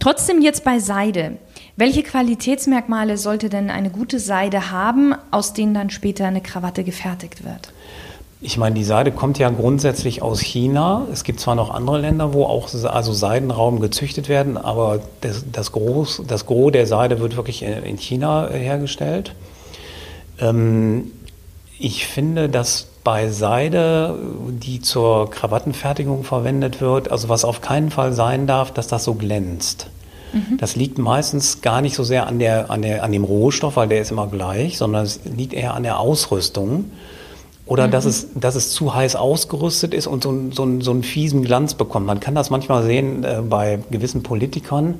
Trotzdem 0.00 0.42
jetzt 0.42 0.64
bei 0.64 0.78
Seide. 0.78 1.38
Welche 1.76 2.02
Qualitätsmerkmale 2.02 3.16
sollte 3.16 3.48
denn 3.48 3.70
eine 3.70 3.88
gute 3.88 4.18
Seide 4.18 4.70
haben, 4.70 5.14
aus 5.30 5.54
denen 5.54 5.72
dann 5.72 5.88
später 5.88 6.26
eine 6.26 6.42
Krawatte 6.42 6.84
gefertigt 6.84 7.44
wird? 7.44 7.72
Ich 8.42 8.56
meine, 8.56 8.74
die 8.74 8.84
Seide 8.84 9.12
kommt 9.12 9.38
ja 9.38 9.50
grundsätzlich 9.50 10.22
aus 10.22 10.40
China. 10.40 11.06
Es 11.12 11.24
gibt 11.24 11.40
zwar 11.40 11.54
noch 11.54 11.70
andere 11.70 11.98
Länder, 11.98 12.32
wo 12.32 12.44
auch 12.44 12.72
also 12.84 13.12
Seidenraum 13.12 13.80
gezüchtet 13.80 14.30
werden, 14.30 14.56
aber 14.56 15.00
das, 15.20 15.44
das, 15.52 15.72
Groß, 15.72 16.22
das 16.26 16.46
Gros 16.46 16.72
der 16.72 16.86
Seide 16.86 17.20
wird 17.20 17.36
wirklich 17.36 17.62
in 17.62 17.98
China 17.98 18.48
hergestellt. 18.50 19.34
Ähm, 20.40 21.10
ich 21.78 22.06
finde, 22.06 22.48
dass 22.48 22.86
bei 23.04 23.28
Seide, 23.28 24.18
die 24.48 24.80
zur 24.80 25.30
Krawattenfertigung 25.30 26.24
verwendet 26.24 26.80
wird, 26.80 27.10
also 27.10 27.28
was 27.28 27.44
auf 27.44 27.60
keinen 27.60 27.90
Fall 27.90 28.12
sein 28.12 28.46
darf, 28.46 28.72
dass 28.72 28.86
das 28.86 29.04
so 29.04 29.14
glänzt. 29.14 29.88
Mhm. 30.32 30.58
Das 30.58 30.76
liegt 30.76 30.98
meistens 30.98 31.60
gar 31.60 31.80
nicht 31.80 31.94
so 31.94 32.04
sehr 32.04 32.26
an, 32.26 32.38
der, 32.38 32.70
an, 32.70 32.82
der, 32.82 33.02
an 33.04 33.12
dem 33.12 33.24
Rohstoff, 33.24 33.76
weil 33.76 33.88
der 33.88 34.00
ist 34.00 34.10
immer 34.10 34.28
gleich, 34.28 34.78
sondern 34.78 35.04
es 35.04 35.20
liegt 35.24 35.52
eher 35.52 35.74
an 35.74 35.82
der 35.82 35.98
Ausrüstung. 35.98 36.90
Oder 37.70 37.86
mhm. 37.86 37.92
dass, 37.92 38.04
es, 38.04 38.26
dass 38.34 38.56
es 38.56 38.70
zu 38.70 38.96
heiß 38.96 39.14
ausgerüstet 39.14 39.94
ist 39.94 40.08
und 40.08 40.24
so, 40.24 40.36
so, 40.50 40.80
so 40.80 40.90
einen 40.90 41.04
fiesen 41.04 41.44
Glanz 41.44 41.74
bekommt. 41.74 42.04
Man 42.04 42.18
kann 42.18 42.34
das 42.34 42.50
manchmal 42.50 42.82
sehen 42.82 43.22
äh, 43.22 43.42
bei 43.48 43.78
gewissen 43.92 44.24
Politikern. 44.24 44.96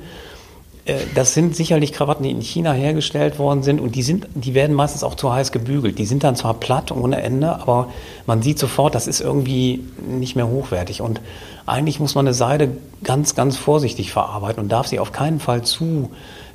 Äh, 0.84 0.94
das 1.16 1.34
sind 1.34 1.56
sicherlich 1.56 1.92
Krawatten, 1.92 2.22
die 2.22 2.30
in 2.30 2.40
China 2.40 2.72
hergestellt 2.72 3.40
worden 3.40 3.64
sind 3.64 3.80
und 3.80 3.96
die, 3.96 4.04
sind, 4.04 4.28
die 4.36 4.54
werden 4.54 4.76
meistens 4.76 5.02
auch 5.02 5.16
zu 5.16 5.32
heiß 5.32 5.50
gebügelt. 5.50 5.98
Die 5.98 6.06
sind 6.06 6.22
dann 6.22 6.36
zwar 6.36 6.54
platt 6.54 6.92
ohne 6.92 7.20
Ende, 7.20 7.60
aber 7.60 7.88
man 8.26 8.40
sieht 8.40 8.60
sofort, 8.60 8.94
das 8.94 9.08
ist 9.08 9.20
irgendwie 9.20 9.82
nicht 10.08 10.36
mehr 10.36 10.46
hochwertig. 10.46 11.02
Und 11.02 11.20
eigentlich 11.66 11.98
muss 11.98 12.14
man 12.14 12.28
eine 12.28 12.34
Seide 12.34 12.70
ganz, 13.02 13.34
ganz 13.34 13.56
vorsichtig 13.56 14.12
verarbeiten 14.12 14.62
und 14.62 14.68
darf 14.68 14.86
sie 14.86 15.00
auf 15.00 15.10
keinen 15.10 15.40
Fall 15.40 15.62
zu 15.62 16.10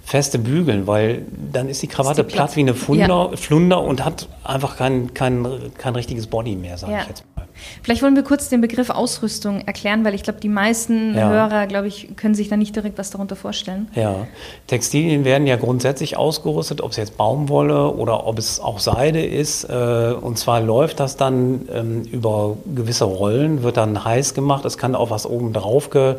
feste 0.05 0.38
bügeln, 0.38 0.85
weil 0.85 1.24
dann 1.51 1.67
ist 1.67 1.81
die 1.81 1.88
Krawatte 1.88 2.21
ist 2.21 2.31
die 2.31 2.35
platt 2.35 2.55
wie 2.55 2.59
eine 2.59 2.75
Funder, 2.75 3.29
ja. 3.31 3.38
Flunder 3.38 3.81
und 3.81 4.05
hat 4.05 4.29
einfach 4.43 4.77
kein, 4.77 5.15
kein, 5.15 5.47
kein 5.79 5.95
richtiges 5.95 6.27
Body 6.27 6.55
mehr, 6.55 6.77
sage 6.77 6.93
ja. 6.93 7.01
ich 7.01 7.07
jetzt 7.07 7.24
mal. 7.35 7.47
Vielleicht 7.81 8.03
wollen 8.03 8.15
wir 8.15 8.24
kurz 8.24 8.47
den 8.50 8.62
Begriff 8.62 8.91
Ausrüstung 8.91 9.62
erklären, 9.62 10.05
weil 10.05 10.13
ich 10.13 10.21
glaube, 10.21 10.39
die 10.39 10.50
meisten 10.50 11.15
ja. 11.15 11.29
Hörer, 11.29 11.65
glaube 11.65 11.88
ich, 11.88 12.15
können 12.17 12.35
sich 12.35 12.50
da 12.50 12.57
nicht 12.57 12.75
direkt 12.75 13.00
was 13.00 13.09
darunter 13.09 13.35
vorstellen. 13.35 13.88
Ja, 13.95 14.27
Textilien 14.67 15.25
werden 15.25 15.47
ja 15.47 15.55
grundsätzlich 15.55 16.17
ausgerüstet, 16.17 16.81
ob 16.81 16.91
es 16.91 16.97
jetzt 16.97 17.17
Baumwolle 17.17 17.89
oder 17.89 18.27
ob 18.27 18.38
es 18.38 18.59
auch 18.59 18.79
Seide 18.79 19.25
ist. 19.25 19.63
Äh, 19.63 20.13
und 20.21 20.38
zwar 20.38 20.62
läuft 20.62 21.00
das 21.00 21.17
dann 21.17 21.67
ähm, 21.74 22.03
über 22.12 22.57
gewisse 22.75 23.05
Rollen, 23.05 23.63
wird 23.63 23.77
dann 23.77 24.05
heiß 24.05 24.35
gemacht. 24.35 24.65
Es 24.65 24.77
kann 24.77 24.93
auch 24.93 25.09
was 25.09 25.25
oben 25.25 25.51
drauf 25.51 25.89
ge 25.89 26.17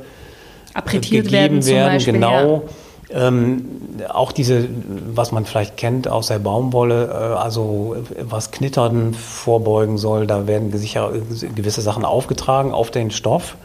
Appretiert 0.74 1.26
gegeben 1.26 1.64
werden, 1.64 1.66
werden 1.66 1.92
Beispiel, 1.92 2.12
genau. 2.14 2.56
Ja. 2.56 2.62
Ähm, 3.10 3.64
auch 4.08 4.32
diese, 4.32 4.68
was 5.14 5.30
man 5.30 5.44
vielleicht 5.44 5.76
kennt 5.76 6.08
aus 6.08 6.26
der 6.26 6.40
Baumwolle, 6.40 7.06
äh, 7.06 7.12
also 7.36 7.96
was 8.20 8.50
Knittern 8.50 9.14
vorbeugen 9.14 9.96
soll, 9.96 10.26
da 10.26 10.46
werden 10.46 10.76
sicher 10.76 11.12
gewisse 11.54 11.82
Sachen 11.82 12.04
aufgetragen 12.04 12.72
auf 12.72 12.90
den 12.90 13.10
Stoff. 13.10 13.56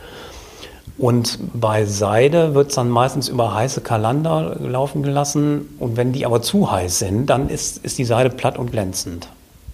Und 0.98 1.39
bei 1.53 1.86
Seide 1.86 2.53
wird 2.53 2.69
es 2.69 2.75
dann 2.75 2.89
meistens 2.89 3.27
über 3.27 3.55
heiße 3.55 3.81
Kalander 3.81 4.57
laufen 4.60 5.01
gelassen. 5.01 5.69
Und 5.79 5.98
wenn 5.98 6.12
die 6.12 6.27
aber 6.27 6.43
zu 6.43 6.71
heiß 6.71 7.00
sind, 7.00 7.25
dann 7.25 7.50
ist, 7.50 7.79
ist 7.83 7.98
die 7.98 8.05
Seide 8.05 8.29
platt 8.29 8.60
und 8.60 8.71
glänzend. 8.71 9.27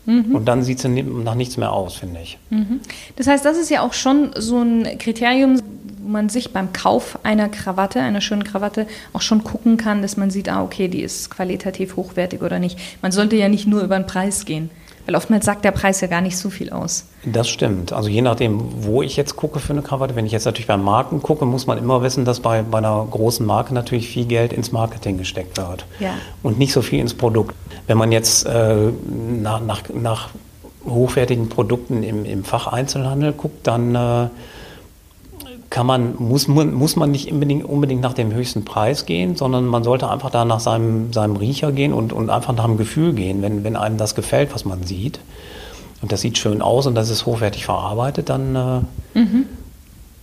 Mhm. 0.06 0.34
Und 0.34 0.46
dann 0.46 0.64
sieht 0.64 0.80
sie 0.80 0.88
nach 0.88 1.36
nichts 1.36 1.58
mehr 1.58 1.74
aus, 1.74 1.96
finde 1.96 2.22
ich. 2.22 2.40
Mhm. 2.50 2.80
Das 3.18 3.28
heißt, 3.28 3.44
das 3.44 3.58
ist 3.58 3.70
ja 3.70 3.82
auch 3.82 3.92
schon 3.92 4.32
so 4.38 4.62
ein 4.62 4.98
Kriterium, 4.98 5.60
wo 6.08 6.12
man 6.12 6.30
sich 6.30 6.54
beim 6.54 6.72
Kauf 6.72 7.20
einer 7.24 7.50
Krawatte, 7.50 8.00
einer 8.00 8.22
schönen 8.22 8.46
Krawatte, 8.46 8.88
auch 9.12 9.20
schon 9.20 9.44
gucken 9.44 9.76
kann, 9.76 10.02
dass 10.02 10.16
man 10.16 10.32
sieht, 10.32 10.48
ah, 10.48 10.64
okay, 10.64 10.88
die 10.88 11.02
ist 11.02 11.30
qualitativ 11.30 11.98
hochwertig 11.98 12.42
oder 12.42 12.60
nicht. 12.60 12.80
Man 13.02 13.12
sollte 13.12 13.36
ja 13.36 13.50
nicht 13.50 13.68
nur 13.68 13.82
über 13.82 14.00
den 14.00 14.08
Preis 14.08 14.46
gehen. 14.46 14.70
Weil 15.06 15.16
oftmals 15.16 15.46
sagt 15.46 15.66
der 15.66 15.72
Preis 15.72 16.00
ja 16.00 16.08
gar 16.08 16.22
nicht 16.22 16.38
so 16.38 16.50
viel 16.50 16.70
aus. 16.70 17.08
Das 17.26 17.50
stimmt. 17.50 17.92
Also 17.92 18.08
je 18.08 18.22
nachdem, 18.22 18.86
wo 18.86 19.02
ich 19.02 19.18
jetzt 19.18 19.36
gucke 19.36 19.60
für 19.60 19.74
eine 19.74 19.82
Krawatte, 19.82 20.16
wenn 20.16 20.26
ich 20.26 20.32
jetzt 20.32 20.46
natürlich 20.46 20.68
bei 20.68 20.78
Marken 20.78 21.22
gucke, 21.22 21.46
muss 21.46 21.68
man 21.68 21.78
immer 21.78 22.02
wissen, 22.02 22.24
dass 22.24 22.40
bei, 22.40 22.62
bei 22.62 22.78
einer 22.78 23.06
großen 23.10 23.46
Marke 23.46 23.74
natürlich 23.74 24.08
viel 24.08 24.26
Geld 24.26 24.54
ins 24.54 24.72
Marketing 24.72 25.18
gesteckt 25.18 25.58
wird. 25.58 25.86
Ja. 26.00 26.14
Und 26.42 26.58
nicht 26.58 26.72
so 26.72 26.82
viel 26.82 27.02
ins 27.02 27.14
Produkt. 27.14 27.54
Wenn 27.86 27.98
man 27.98 28.14
jetzt 28.14 28.46
äh, 28.46 28.76
nach, 29.42 29.60
nach, 29.60 29.82
nach 29.94 30.30
hochwertigen 30.86 31.50
Produkten 31.50 32.04
im, 32.04 32.24
im 32.24 32.46
Facheinzelhandel 32.46 33.34
guckt, 33.34 33.68
dann 33.68 33.96
äh, 33.96 34.28
kann 35.70 35.86
man, 35.86 36.16
muss, 36.18 36.48
muss 36.48 36.96
man 36.96 37.12
nicht 37.12 37.32
unbedingt, 37.32 37.66
unbedingt 37.66 38.02
nach 38.02 38.14
dem 38.14 38.34
höchsten 38.34 38.64
Preis 38.64 39.06
gehen, 39.06 39.36
sondern 39.36 39.66
man 39.66 39.84
sollte 39.84 40.10
einfach 40.10 40.30
da 40.30 40.46
nach 40.46 40.60
seinem, 40.60 41.12
seinem 41.12 41.36
Riecher 41.36 41.72
gehen 41.72 41.94
und, 41.94 42.14
und 42.14 42.30
einfach 42.30 42.54
nach 42.54 42.66
dem 42.66 42.78
Gefühl 42.78 43.14
gehen. 43.14 43.42
Wenn, 43.42 43.64
wenn 43.64 43.76
einem 43.76 43.98
das 43.98 44.16
gefällt, 44.16 44.54
was 44.54 44.64
man 44.66 44.84
sieht, 44.84 45.20
und 46.02 46.12
das 46.12 46.22
sieht 46.22 46.38
schön 46.38 46.62
aus 46.62 46.86
und 46.86 46.96
das 46.96 47.10
ist 47.10 47.26
hochwertig 47.26 47.66
verarbeitet, 47.66 48.30
dann 48.30 48.56
äh, 48.56 49.20
mhm. 49.20 49.46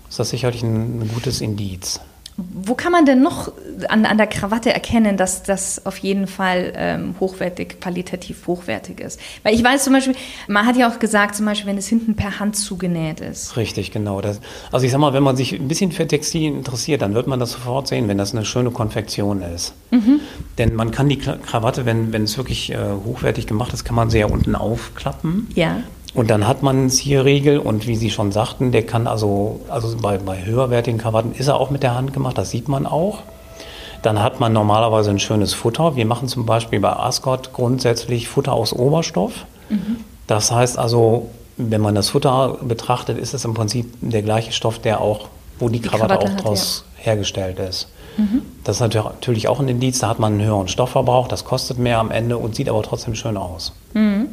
ist 0.08 0.18
das 0.18 0.30
sicherlich 0.30 0.62
ein, 0.62 1.02
ein 1.02 1.10
gutes 1.12 1.40
Indiz. 1.40 2.00
Wo 2.36 2.74
kann 2.74 2.90
man 2.90 3.06
denn 3.06 3.22
noch 3.22 3.52
an, 3.88 4.04
an 4.06 4.16
der 4.16 4.26
Krawatte 4.26 4.72
erkennen, 4.72 5.16
dass 5.16 5.44
das 5.44 5.86
auf 5.86 5.98
jeden 5.98 6.26
Fall 6.26 6.72
ähm, 6.74 7.14
hochwertig, 7.20 7.80
qualitativ 7.80 8.48
hochwertig 8.48 9.00
ist? 9.00 9.20
Weil 9.44 9.54
ich 9.54 9.62
weiß 9.62 9.84
zum 9.84 9.92
Beispiel, 9.92 10.16
man 10.48 10.66
hat 10.66 10.76
ja 10.76 10.90
auch 10.90 10.98
gesagt, 10.98 11.36
zum 11.36 11.46
Beispiel, 11.46 11.68
wenn 11.68 11.78
es 11.78 11.86
hinten 11.86 12.16
per 12.16 12.40
Hand 12.40 12.56
zugenäht 12.56 13.20
ist. 13.20 13.56
Richtig, 13.56 13.92
genau. 13.92 14.20
Das, 14.20 14.40
also 14.72 14.84
ich 14.84 14.90
sag 14.90 14.98
mal, 14.98 15.12
wenn 15.12 15.22
man 15.22 15.36
sich 15.36 15.52
ein 15.52 15.68
bisschen 15.68 15.92
für 15.92 16.08
Textilien 16.08 16.56
interessiert, 16.56 17.02
dann 17.02 17.14
wird 17.14 17.28
man 17.28 17.38
das 17.38 17.52
sofort 17.52 17.86
sehen, 17.86 18.08
wenn 18.08 18.18
das 18.18 18.34
eine 18.34 18.44
schöne 18.44 18.72
Konfektion 18.72 19.40
ist. 19.42 19.74
Mhm. 19.92 20.18
Denn 20.58 20.74
man 20.74 20.90
kann 20.90 21.08
die 21.08 21.18
Krawatte, 21.18 21.86
wenn, 21.86 22.12
wenn 22.12 22.24
es 22.24 22.36
wirklich 22.36 22.72
äh, 22.72 22.78
hochwertig 23.04 23.46
gemacht 23.46 23.72
ist, 23.72 23.84
kann 23.84 23.94
man 23.94 24.10
sie 24.10 24.18
ja 24.18 24.26
unten 24.26 24.56
aufklappen. 24.56 25.48
Ja. 25.54 25.84
Und 26.14 26.30
dann 26.30 26.46
hat 26.46 26.62
man 26.62 26.76
einen 26.76 26.90
Zierriegel 26.90 27.58
und 27.58 27.88
wie 27.88 27.96
Sie 27.96 28.10
schon 28.10 28.30
sagten, 28.30 28.70
der 28.70 28.86
kann 28.86 29.08
also, 29.08 29.60
also 29.68 29.96
bei, 30.00 30.16
bei 30.18 30.44
höherwertigen 30.44 30.98
Krawatten 30.98 31.32
ist 31.32 31.48
er 31.48 31.58
auch 31.58 31.70
mit 31.70 31.82
der 31.82 31.96
Hand 31.96 32.12
gemacht, 32.12 32.38
das 32.38 32.50
sieht 32.50 32.68
man 32.68 32.86
auch. 32.86 33.18
Dann 34.02 34.22
hat 34.22 34.38
man 34.38 34.52
normalerweise 34.52 35.10
ein 35.10 35.18
schönes 35.18 35.54
Futter. 35.54 35.96
Wir 35.96 36.06
machen 36.06 36.28
zum 36.28 36.46
Beispiel 36.46 36.78
bei 36.78 36.92
Ascot 36.92 37.52
grundsätzlich 37.52 38.28
Futter 38.28 38.52
aus 38.52 38.72
Oberstoff. 38.72 39.46
Mhm. 39.70 39.96
Das 40.26 40.52
heißt 40.52 40.78
also, 40.78 41.30
wenn 41.56 41.80
man 41.80 41.94
das 41.94 42.10
Futter 42.10 42.58
betrachtet, 42.62 43.18
ist 43.18 43.34
es 43.34 43.44
im 43.44 43.54
Prinzip 43.54 43.92
der 44.00 44.22
gleiche 44.22 44.52
Stoff, 44.52 44.78
der 44.78 45.00
auch, 45.00 45.28
wo 45.58 45.68
die, 45.68 45.80
die 45.80 45.88
Krawatte, 45.88 46.18
Krawatte, 46.18 46.32
auch 46.32 46.40
draus 46.42 46.84
ja. 46.98 47.04
hergestellt 47.04 47.58
ist. 47.58 47.88
Mhm. 48.16 48.42
Das 48.62 48.76
ist 48.76 48.80
natürlich 48.80 49.48
auch 49.48 49.58
ein 49.58 49.68
Indiz, 49.68 49.98
da 49.98 50.08
hat 50.08 50.18
man 50.18 50.34
einen 50.34 50.42
höheren 50.42 50.68
Stoffverbrauch, 50.68 51.26
das 51.26 51.44
kostet 51.44 51.78
mehr 51.78 51.98
am 51.98 52.10
Ende 52.10 52.36
und 52.38 52.54
sieht 52.54 52.68
aber 52.68 52.82
trotzdem 52.82 53.14
schön 53.14 53.36
aus. 53.36 53.72
Mhm. 53.94 54.28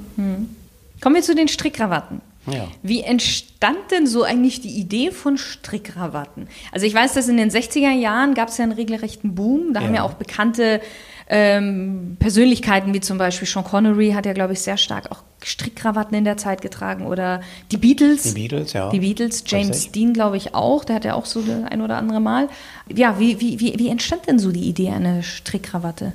Kommen 1.02 1.16
wir 1.16 1.24
zu 1.24 1.36
den 1.36 1.48
Strickkrawatten. 1.48 2.22
Ja. 2.48 2.68
Wie 2.82 3.02
entstand 3.02 3.92
denn 3.92 4.08
so 4.08 4.24
eigentlich 4.24 4.62
die 4.62 4.80
Idee 4.80 5.12
von 5.12 5.38
Strickkrawatten? 5.38 6.48
Also 6.72 6.88
ich 6.88 6.94
weiß, 6.94 7.14
dass 7.14 7.28
in 7.28 7.38
den 7.38 7.52
60er 7.52 7.92
Jahren 7.92 8.34
gab 8.34 8.50
es 8.50 8.58
ja 8.58 8.64
einen 8.64 8.72
regelrechten 8.72 9.36
Boom. 9.36 9.74
Da 9.74 9.82
ja. 9.82 9.88
haben 9.88 9.96
ja 9.96 10.04
auch 10.04 10.14
bekannte 10.14 10.82
ähm, 11.28 12.18
Persönlichkeiten 12.20 12.94
wie 12.94 13.00
zum 13.00 13.18
Beispiel 13.18 13.48
Sean 13.48 13.64
Connery 13.64 14.12
hat 14.12 14.26
ja, 14.26 14.34
glaube 14.34 14.54
ich, 14.54 14.62
sehr 14.62 14.78
stark 14.78 15.12
auch 15.12 15.24
Strickkrawatten 15.44 16.18
in 16.18 16.24
der 16.24 16.38
Zeit 16.38 16.62
getragen. 16.62 17.06
Oder 17.06 17.42
die 17.72 17.78
Beatles. 17.78 18.24
Die 18.24 18.34
Beatles, 18.34 18.74
ja. 18.74 18.90
Die 18.90 19.00
Beatles, 19.00 19.44
James 19.46 19.92
Dean, 19.92 20.14
glaube 20.14 20.38
ich, 20.38 20.56
auch. 20.56 20.84
Der 20.84 20.96
hat 20.96 21.06
ja 21.06 21.14
auch 21.14 21.26
so 21.26 21.44
ein 21.70 21.82
oder 21.82 21.98
andere 21.98 22.20
Mal. 22.20 22.50
Ja, 22.94 23.20
wie, 23.20 23.40
wie, 23.40 23.60
wie, 23.60 23.78
wie 23.78 23.90
entstand 23.90 24.28
denn 24.28 24.40
so 24.40 24.52
die 24.52 24.68
Idee 24.68 24.90
einer 24.90 25.22
Strickkrawatte? 25.22 26.14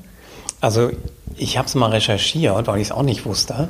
Also 0.60 0.90
ich 1.36 1.56
habe 1.56 1.68
es 1.68 1.74
mal 1.74 1.90
recherchiert, 1.90 2.66
weil 2.66 2.80
ich 2.80 2.88
es 2.88 2.92
auch 2.92 3.02
nicht 3.02 3.24
wusste. 3.26 3.68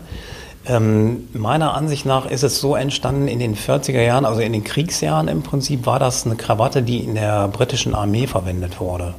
Ähm, 0.69 1.29
meiner 1.33 1.75
Ansicht 1.75 2.07
nach 2.07 2.27
ist 2.27 2.43
es 2.43 2.61
so 2.61 2.75
entstanden 2.75 3.29
in 3.29 3.39
den 3.39 3.57
40er 3.57 4.03
Jahren, 4.03 4.25
also 4.25 4.41
in 4.41 4.53
den 4.53 4.65
Kriegsjahren 4.65 5.29
im 5.29 5.43
Prinzip, 5.43 5.87
war 5.87 5.99
das 5.99 6.27
eine 6.27 6.35
Krawatte, 6.35 6.83
die 6.83 6.99
in 6.99 7.15
der 7.15 7.49
britischen 7.49 7.95
Armee 7.95 8.27
verwendet 8.27 8.81
wurde. 8.81 9.15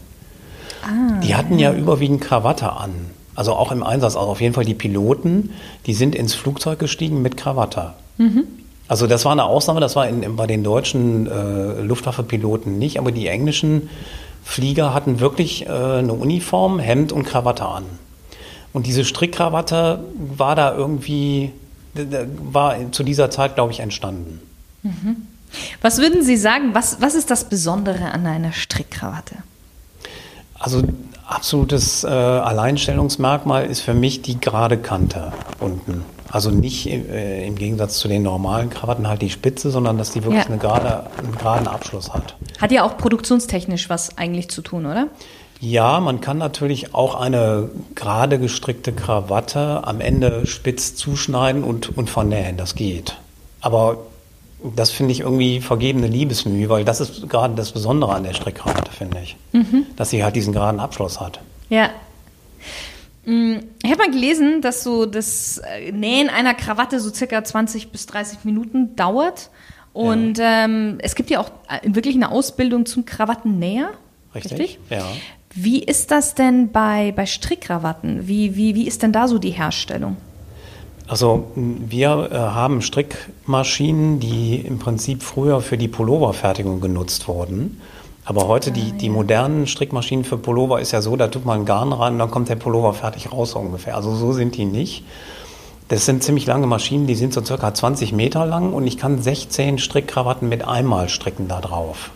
Ah, 0.83 1.19
die 1.21 1.35
hatten 1.35 1.57
ja, 1.57 1.73
überwiegend 1.73 2.21
Krawatte 2.21 2.73
an. 2.73 2.91
Also 3.35 3.53
auch 3.53 3.71
im 3.71 3.83
Einsatz, 3.83 4.15
also 4.15 4.29
auf 4.29 4.41
jeden 4.41 4.55
Fall 4.55 4.65
die 4.65 4.73
Piloten, 4.73 5.51
die 5.85 5.93
sind 5.93 6.15
ins 6.15 6.33
Flugzeug 6.33 6.79
gestiegen 6.79 7.21
mit 7.21 7.37
Krawatte. 7.37 7.93
Mhm. 8.17 8.43
Also 8.87 9.05
das 9.05 9.25
war 9.25 9.31
eine 9.31 9.43
Ausnahme, 9.43 9.79
das 9.79 9.95
war 9.95 10.07
in, 10.07 10.35
bei 10.35 10.47
den 10.47 10.63
deutschen 10.63 11.27
äh, 11.27 11.81
Luftwaffepiloten 11.81 12.77
nicht, 12.77 12.99
aber 12.99 13.11
die 13.11 13.27
englischen 13.27 13.89
Flieger 14.43 14.93
hatten 14.93 15.19
wirklich 15.19 15.67
äh, 15.67 15.69
eine 15.69 16.13
Uniform, 16.13 16.79
Hemd 16.79 17.11
und 17.11 17.23
Krawatte 17.23 17.65
an. 17.65 17.83
Und 18.73 18.85
diese 18.85 19.05
Strickkrawatte 19.05 20.03
war 20.35 20.55
da 20.55 20.73
irgendwie, 20.75 21.51
war 22.51 22.75
zu 22.91 23.03
dieser 23.03 23.29
Zeit, 23.31 23.55
glaube 23.55 23.71
ich, 23.71 23.79
entstanden. 23.79 24.39
Mhm. 24.83 25.27
Was 25.81 25.97
würden 25.99 26.23
Sie 26.23 26.37
sagen, 26.37 26.73
was, 26.73 27.01
was 27.01 27.15
ist 27.15 27.31
das 27.31 27.45
Besondere 27.49 28.11
an 28.11 28.25
einer 28.25 28.51
Strickkrawatte? 28.51 29.35
Also 30.59 30.83
absolutes 31.25 32.03
äh, 32.03 32.07
Alleinstellungsmerkmal 32.07 33.65
ist 33.65 33.81
für 33.81 33.93
mich 33.93 34.21
die 34.21 34.39
gerade 34.39 34.77
Kante 34.77 35.31
unten. 35.59 36.03
Also 36.29 36.49
nicht 36.51 36.87
äh, 36.87 37.47
im 37.47 37.55
Gegensatz 37.55 37.99
zu 37.99 38.07
den 38.07 38.23
normalen 38.23 38.69
Krawatten 38.69 39.07
halt 39.07 39.21
die 39.21 39.29
Spitze, 39.29 39.71
sondern 39.71 39.97
dass 39.97 40.11
die 40.11 40.23
wirklich 40.23 40.43
Ja. 40.43 40.49
eine 40.49 40.57
gerade, 40.57 41.05
einen 41.17 41.37
geraden 41.37 41.67
Abschluss 41.67 42.13
hat. 42.13 42.35
Hat 42.59 42.71
ja 42.71 42.83
auch 42.83 42.97
produktionstechnisch 42.97 43.89
was 43.89 44.17
eigentlich 44.17 44.49
zu 44.49 44.61
tun, 44.61 44.85
oder? 44.85 45.07
Ja, 45.59 45.99
man 45.99 46.21
kann 46.21 46.37
natürlich 46.37 46.93
auch 46.93 47.15
eine 47.15 47.69
gerade 47.95 48.37
gestrickte 48.39 48.91
Krawatte 48.93 49.81
am 49.87 50.01
Ende 50.01 50.45
spitz 50.45 50.95
zuschneiden 50.95 51.63
und, 51.63 51.97
und 51.97 52.09
vernähen. 52.09 52.57
Das 52.57 52.75
geht. 52.75 53.17
Aber 53.61 53.97
das 54.75 54.91
finde 54.91 55.11
ich 55.13 55.21
irgendwie 55.21 55.61
vergebene 55.61 56.07
Liebesmühe, 56.07 56.69
weil 56.69 56.85
das 56.85 57.01
ist 57.01 57.27
gerade 57.29 57.55
das 57.55 57.71
Besondere 57.71 58.13
an 58.13 58.23
der 58.23 58.33
Strickkrawatte, 58.33 58.91
finde 58.91 59.19
ich. 59.23 59.35
Dass 59.95 60.09
sie 60.11 60.23
halt 60.23 60.35
diesen 60.35 60.53
geraden 60.53 60.79
Abschluss 60.79 61.19
hat. 61.19 61.39
Ja. 61.69 61.89
Mm, 63.25 63.57
Ich 63.83 63.89
habe 63.91 64.03
mal 64.03 64.11
gelesen, 64.11 64.61
dass 64.61 64.83
so 64.83 65.05
das 65.05 65.57
äh, 65.59 65.91
Nähen 65.91 66.29
einer 66.29 66.53
Krawatte 66.53 66.99
so 66.99 67.11
circa 67.13 67.43
20 67.43 67.91
bis 67.91 68.05
30 68.05 68.45
Minuten 68.45 68.95
dauert. 68.95 69.49
Und 69.93 70.37
ähm, 70.39 70.97
es 71.01 71.15
gibt 71.15 71.29
ja 71.31 71.39
auch 71.39 71.49
äh, 71.69 71.79
wirklich 71.93 72.15
eine 72.15 72.31
Ausbildung 72.31 72.85
zum 72.85 73.05
Krawattennäher. 73.05 73.89
Richtig? 74.35 74.79
Ja. 74.91 75.03
Wie 75.59 75.79
ist 75.79 76.11
das 76.11 76.35
denn 76.35 76.71
bei, 76.71 77.11
bei 77.15 77.25
Strickkrawatten? 77.25 78.27
Wie, 78.27 78.55
wie, 78.55 78.75
wie 78.75 78.85
ist 78.85 79.01
denn 79.01 79.11
da 79.11 79.27
so 79.27 79.39
die 79.39 79.49
Herstellung? 79.49 80.15
Also 81.07 81.47
wir 81.55 82.29
äh, 82.31 82.35
haben 82.35 82.83
Strickmaschinen, 82.83 84.19
die 84.19 84.57
im 84.57 84.77
Prinzip 84.77 85.23
früher 85.23 85.61
für 85.61 85.75
die 85.75 85.87
Pulloverfertigung 85.87 86.79
genutzt 86.79 87.27
wurden. 87.27 87.81
Aber 88.23 88.47
heute 88.47 88.71
die, 88.71 88.91
die 88.91 89.09
modernen 89.09 89.65
Strickmaschinen 89.65 90.25
für 90.25 90.37
Pullover 90.37 90.79
ist 90.79 90.91
ja 90.91 91.01
so, 91.01 91.15
da 91.15 91.27
tut 91.27 91.45
man 91.45 91.65
Garn 91.65 91.91
rein 91.91 92.13
und 92.13 92.19
dann 92.19 92.29
kommt 92.29 92.49
der 92.49 92.55
Pullover 92.55 92.93
fertig 92.93 93.31
raus 93.31 93.55
ungefähr. 93.55 93.95
Also 93.95 94.13
so 94.13 94.33
sind 94.33 94.57
die 94.57 94.65
nicht. 94.65 95.05
Das 95.87 96.05
sind 96.05 96.21
ziemlich 96.21 96.45
lange 96.45 96.67
Maschinen, 96.67 97.07
die 97.07 97.15
sind 97.15 97.33
so 97.33 97.43
circa 97.43 97.73
20 97.73 98.13
Meter 98.13 98.45
lang 98.45 98.73
und 98.73 98.85
ich 98.85 98.99
kann 98.99 99.19
16 99.19 99.79
Strickkrawatten 99.79 100.47
mit 100.47 100.67
einmal 100.67 101.09
stricken 101.09 101.47
da 101.47 101.61
drauf. 101.61 102.11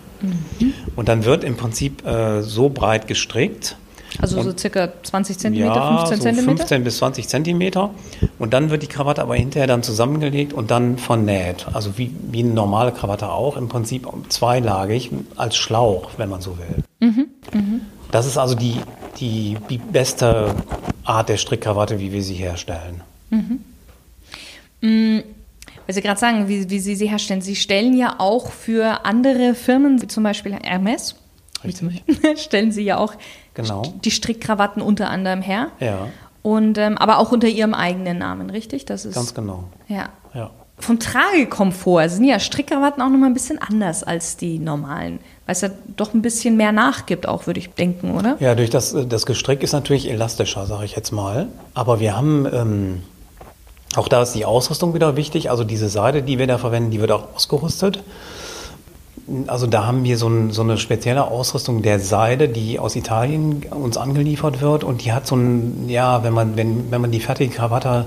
Und 0.96 1.10
dann 1.10 1.26
wird 1.26 1.44
im 1.44 1.56
Prinzip 1.58 2.06
äh, 2.06 2.42
so 2.42 2.70
breit 2.70 3.08
gestrickt, 3.08 3.76
Also 4.22 4.42
so 4.42 4.56
circa 4.58 4.90
20 5.04 5.38
Zentimeter, 5.38 5.74
ja, 5.76 5.98
15 6.06 6.18
so 6.18 6.24
Zentimeter? 6.24 6.58
15 6.58 6.84
bis 6.84 6.98
20 6.98 7.28
Zentimeter. 7.28 7.90
Und 8.40 8.54
dann 8.54 8.70
wird 8.70 8.84
die 8.84 8.88
Krawatte 8.88 9.22
aber 9.22 9.36
hinterher 9.36 9.68
dann 9.68 9.84
zusammengelegt 9.84 10.52
und 10.54 10.70
dann 10.70 10.98
vernäht. 10.98 11.66
Also 11.74 11.98
wie, 11.98 12.14
wie 12.30 12.40
eine 12.44 12.54
normale 12.54 12.92
Krawatte 12.92 13.30
auch, 13.30 13.56
im 13.58 13.70
Prinzip 13.70 14.08
zweilagig 14.30 15.12
als 15.38 15.56
Schlauch, 15.56 16.12
wenn 16.18 16.30
man 16.30 16.42
so 16.42 16.58
will. 16.58 16.84
Mhm, 17.10 17.28
Das 18.12 18.26
ist 18.26 18.38
also 18.38 18.56
die, 18.56 18.76
die, 19.20 19.56
die 19.70 19.78
beste 19.78 20.54
Art 21.06 21.30
der 21.30 21.38
Strickkrawatte, 21.38 22.00
wie 22.00 22.12
wir 22.12 22.22
sie 22.22 22.36
herstellen. 22.36 23.02
Weil 25.92 25.96
Sie 25.96 26.02
gerade 26.04 26.20
sagen, 26.22 26.48
wie, 26.48 26.70
wie 26.70 26.80
Sie 26.80 26.96
sie 26.96 27.10
herstellen. 27.10 27.42
Sie 27.42 27.58
stellen 27.58 27.98
ja 27.98 28.16
auch 28.18 28.50
für 28.52 29.04
andere 29.04 29.54
Firmen, 29.56 30.02
wie 30.02 30.08
zum 30.08 30.24
Beispiel 30.24 30.54
Hermes, 30.54 31.16
Richtig. 31.66 32.02
stellen 32.38 32.72
Sie 32.72 32.84
ja 32.84 32.96
auch 32.96 33.14
Genau. 33.56 33.82
die 34.06 34.10
Strickkrawatten 34.12 34.82
unter 34.82 35.10
anderem 35.10 35.42
her. 35.42 35.68
Ja, 35.82 36.08
Und, 36.44 36.78
ähm, 36.78 36.98
aber 36.98 37.18
auch 37.18 37.34
unter 37.34 37.50
Ihrem 37.50 37.74
eigenen 37.74 38.20
Namen, 38.20 38.50
richtig? 38.52 38.86
Das 38.86 39.04
ist, 39.04 39.16
ganz 39.16 39.34
genau. 39.34 39.66
Ja. 39.90 40.08
Ja. 40.34 40.52
Vom 40.80 40.98
Tragekomfort 40.98 42.08
sind 42.08 42.24
ja 42.24 42.40
Strickkrawatten 42.40 43.04
auch 43.04 43.10
nochmal 43.10 43.30
ein 43.30 43.34
bisschen 43.34 43.60
anders 43.62 44.06
als 44.06 44.38
die 44.38 44.60
normalen, 44.60 45.20
weil 45.46 45.52
es 45.54 45.60
ja 45.60 45.72
doch 45.98 46.14
ein 46.14 46.22
bisschen 46.22 46.56
mehr 46.56 46.72
nachgibt, 46.72 47.28
auch 47.28 47.48
würde 47.48 47.60
ich 47.60 47.70
denken, 47.72 48.12
oder? 48.12 48.38
Ja, 48.40 48.56
durch 48.56 48.70
das, 48.70 48.96
das 49.10 49.26
Gestrick 49.26 49.62
ist 49.62 49.74
natürlich 49.74 50.10
elastischer, 50.10 50.66
sage 50.68 50.86
ich 50.86 50.96
jetzt 50.96 51.12
mal. 51.12 51.50
Aber 51.74 52.00
wir 52.00 52.16
haben, 52.16 52.48
ähm, 52.50 53.04
auch 53.96 54.08
da 54.08 54.22
ist 54.22 54.34
die 54.34 54.46
Ausrüstung 54.46 54.94
wieder 54.94 55.16
wichtig. 55.18 55.50
Also 55.50 55.64
diese 55.64 55.90
Seide, 55.90 56.24
die 56.24 56.40
wir 56.40 56.48
da 56.48 56.58
verwenden, 56.58 56.92
die 56.92 57.02
wird 57.02 57.12
auch 57.12 57.36
ausgerüstet. 57.36 58.04
Also 59.48 59.68
da 59.68 59.86
haben 59.86 60.04
wir 60.04 60.18
so, 60.18 60.28
ein, 60.28 60.52
so 60.52 60.62
eine 60.62 60.78
spezielle 60.78 61.26
Ausrüstung 61.26 61.82
der 61.82 62.00
Seide, 62.00 62.50
die 62.50 62.80
aus 62.80 62.96
Italien 62.96 63.64
uns 63.70 63.98
angeliefert 63.98 64.62
wird. 64.62 64.84
Und 64.84 65.04
die 65.04 65.12
hat 65.14 65.28
so 65.28 65.36
ein, 65.36 65.90
ja, 65.90 66.24
wenn 66.24 66.34
man, 66.34 66.56
wenn, 66.56 66.92
wenn 66.92 67.02
man 67.02 67.12
die 67.12 67.20
fertige 67.20 67.54
Krawatte 67.54 68.06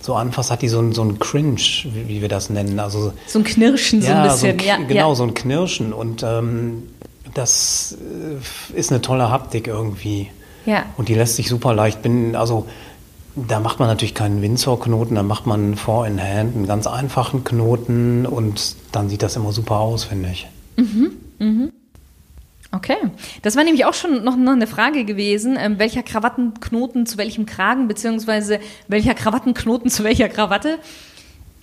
so 0.00 0.14
anfasst, 0.14 0.50
hat 0.50 0.62
die 0.62 0.68
so 0.68 0.80
ein, 0.80 0.92
so 0.92 1.02
ein 1.02 1.18
Cringe, 1.18 1.60
wie, 1.84 2.20
wir 2.20 2.28
das 2.28 2.50
nennen. 2.50 2.78
Also 2.78 3.12
So 3.26 3.38
ein 3.40 3.44
Knirschen 3.44 4.02
so 4.02 4.12
ein 4.12 4.22
bisschen. 4.22 4.58
So 4.58 4.64
ja, 4.64 4.74
ein, 4.74 4.86
genau, 4.86 5.08
ja. 5.10 5.14
so 5.14 5.24
ein 5.24 5.34
Knirschen. 5.34 5.92
Und 5.92 6.22
ähm, 6.22 6.84
das 7.34 7.96
äh, 8.72 8.78
ist 8.78 8.92
eine 8.92 9.02
tolle 9.02 9.30
Haptik 9.30 9.66
irgendwie. 9.66 10.28
Ja. 10.66 10.84
Und 10.96 11.08
die 11.08 11.14
lässt 11.14 11.36
sich 11.36 11.48
super 11.48 11.74
leicht 11.74 12.02
binden. 12.02 12.36
Also 12.36 12.66
da 13.36 13.60
macht 13.60 13.78
man 13.80 13.88
natürlich 13.88 14.14
keinen 14.14 14.42
Windsor-Knoten, 14.42 15.14
da 15.16 15.22
macht 15.22 15.46
man 15.46 15.60
einen 15.60 15.76
Four 15.76 16.06
in 16.06 16.20
Hand, 16.22 16.54
einen 16.54 16.66
ganz 16.66 16.86
einfachen 16.86 17.42
Knoten 17.44 18.26
und 18.26 18.76
dann 18.92 19.08
sieht 19.08 19.22
das 19.22 19.36
immer 19.36 19.52
super 19.52 19.80
aus, 19.80 20.04
finde 20.04 20.30
ich. 20.30 20.46
Okay, 22.72 22.96
das 23.42 23.54
war 23.56 23.62
nämlich 23.62 23.84
auch 23.84 23.94
schon 23.94 24.24
noch, 24.24 24.36
noch 24.36 24.52
eine 24.52 24.66
Frage 24.66 25.04
gewesen, 25.04 25.56
ähm, 25.60 25.78
welcher 25.78 26.02
Krawattenknoten 26.02 27.06
zu 27.06 27.18
welchem 27.18 27.46
Kragen, 27.46 27.86
beziehungsweise 27.86 28.58
welcher 28.88 29.14
Krawattenknoten 29.14 29.90
zu 29.90 30.02
welcher 30.02 30.28
Krawatte. 30.28 30.78